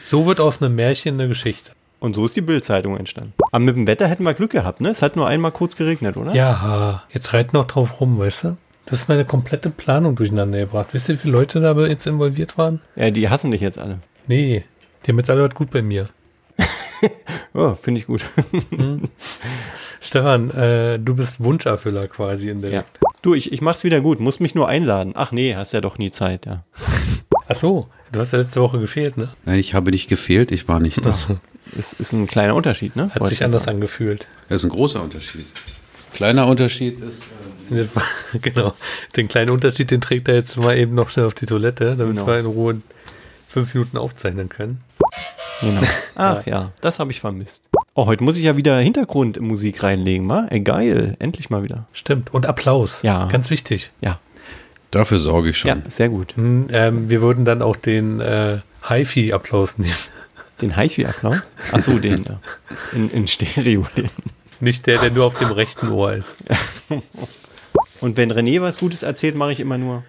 [0.00, 1.72] so wird aus einem Märchen eine Geschichte.
[2.06, 3.32] Und so ist die Bildzeitung entstanden.
[3.50, 4.90] Aber mit dem Wetter hätten wir Glück gehabt, ne?
[4.90, 6.32] Es hat nur einmal kurz geregnet, oder?
[6.36, 8.56] Ja, jetzt reit noch drauf rum, weißt du?
[8.84, 10.90] Das ist meine komplette Planung durcheinander gebracht.
[10.92, 12.80] Wisst ihr, wie viele Leute da jetzt involviert waren?
[12.94, 13.98] Ja, die hassen dich jetzt alle.
[14.28, 14.62] Nee,
[15.04, 16.08] die haben jetzt alle was gut bei mir.
[17.52, 18.22] Oh, finde ich gut.
[20.00, 22.70] Stefan, äh, du bist Wunscherfüller quasi in der.
[22.70, 22.84] ja.
[23.22, 24.20] Du, ich, ich mach's wieder gut.
[24.20, 25.12] Muss mich nur einladen.
[25.16, 26.64] Ach nee, hast ja doch nie Zeit, ja.
[27.48, 29.30] Ach so, du hast ja letzte Woche gefehlt, ne?
[29.44, 31.12] Nein, ich habe nicht gefehlt, ich war nicht da.
[31.76, 33.10] Das Ist, ist ein kleiner Unterschied, ne?
[33.14, 33.76] hat sich ich anders sagen.
[33.76, 34.26] angefühlt.
[34.48, 35.44] Das ist ein großer Unterschied.
[36.14, 37.22] Kleiner Unterschied ist,
[38.42, 38.74] genau.
[39.16, 42.14] Den kleinen Unterschied, den trägt er jetzt mal eben noch schnell auf die Toilette, damit
[42.14, 42.26] Genau.
[42.26, 42.80] wir in Ruhe
[43.48, 44.80] fünf Minuten aufzeichnen können.
[45.60, 45.82] Genau.
[46.14, 47.64] Ach ja, das habe ich vermisst.
[47.94, 50.46] Oh, heute muss ich ja wieder Hintergrundmusik reinlegen, wa?
[50.50, 51.16] Ey, geil.
[51.18, 51.86] Endlich mal wieder.
[51.92, 52.32] Stimmt.
[52.32, 53.00] Und Applaus.
[53.02, 53.26] Ja.
[53.28, 53.90] Ganz wichtig.
[54.00, 54.20] Ja,
[54.90, 55.68] dafür sorge ich schon.
[55.68, 56.36] ja, sehr gut.
[56.36, 58.58] Hm, ähm, wir würden dann auch den äh,
[58.88, 59.92] HiFi-Applaus nehmen.
[60.60, 61.42] Den HiFi-Applaus?
[61.72, 62.40] Achso, den ja.
[62.92, 63.86] in, in Stereo.
[63.96, 64.10] Den.
[64.60, 66.34] Nicht der, der nur auf dem rechten Ohr ist.
[68.00, 70.04] Und wenn René was Gutes erzählt, mache ich immer nur.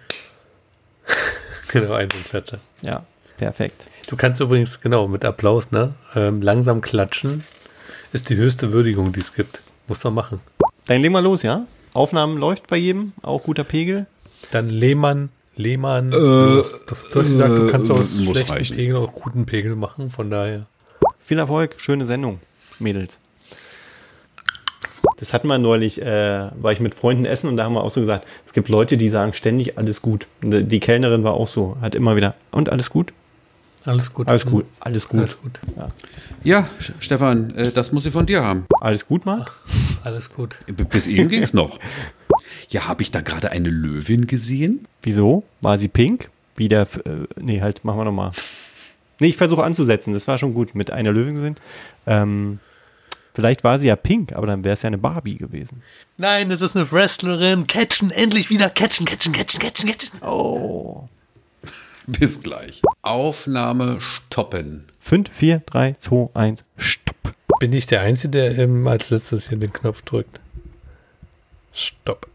[1.68, 2.60] Genau, ein so Klatscher.
[2.80, 3.04] Ja,
[3.36, 3.86] perfekt.
[4.06, 5.94] Du kannst übrigens, genau, mit Applaus, ne?
[6.14, 7.44] Ähm, langsam klatschen
[8.12, 9.60] ist die höchste Würdigung, die es gibt.
[9.86, 10.40] Muss man machen.
[10.86, 11.66] Dann legen wir los, ja?
[11.92, 14.06] Aufnahmen läuft bei jedem, auch guter Pegel.
[14.50, 15.28] Dann Lehmann,
[15.58, 16.10] Lehmann.
[16.10, 16.80] du, hast,
[17.12, 18.76] du hast gesagt, du kannst äh, aus schlechten reichen.
[18.76, 20.66] Pegel auch guten Pegel machen, von daher.
[21.20, 22.40] Viel Erfolg, schöne Sendung,
[22.78, 23.20] Mädels.
[25.18, 27.90] Das hatten wir neulich, äh, war ich mit Freunden essen und da haben wir auch
[27.90, 30.26] so gesagt, es gibt Leute, die sagen ständig alles gut.
[30.42, 33.12] Die Kellnerin war auch so, hat immer wieder, und alles gut?
[33.84, 34.28] Alles gut.
[34.28, 35.20] Alles gut, alles gut.
[35.20, 35.58] Alles gut.
[36.44, 38.66] Ja, Sch- Stefan, äh, das muss ich von dir haben.
[38.80, 39.52] Alles gut, Marc?
[40.04, 40.58] Alles gut.
[40.90, 41.78] Bis eben ging es noch.
[42.68, 44.86] Ja, habe ich da gerade eine Löwin gesehen?
[45.02, 45.42] Wieso?
[45.60, 46.28] War sie pink?
[46.56, 48.32] Wie der, F- äh, nee, halt, machen wir nochmal.
[49.20, 51.56] Nee, ich versuche anzusetzen, das war schon gut, mit einer Löwin gesehen.
[52.06, 52.58] Ähm,
[53.34, 55.82] vielleicht war sie ja pink, aber dann wäre es ja eine Barbie gewesen.
[56.18, 57.66] Nein, es ist eine Wrestlerin.
[57.66, 60.22] Catchen, endlich wieder catchen, catchen, catchen, catchen, catchen.
[60.22, 61.06] Oh.
[62.06, 62.82] Bis gleich.
[63.02, 64.84] Aufnahme stoppen.
[65.00, 67.14] 5, 4, 3, 2, 1, stopp.
[67.60, 70.38] Bin ich der Einzige, der ähm, als letztes hier den Knopf drückt?
[71.72, 72.28] Stopp.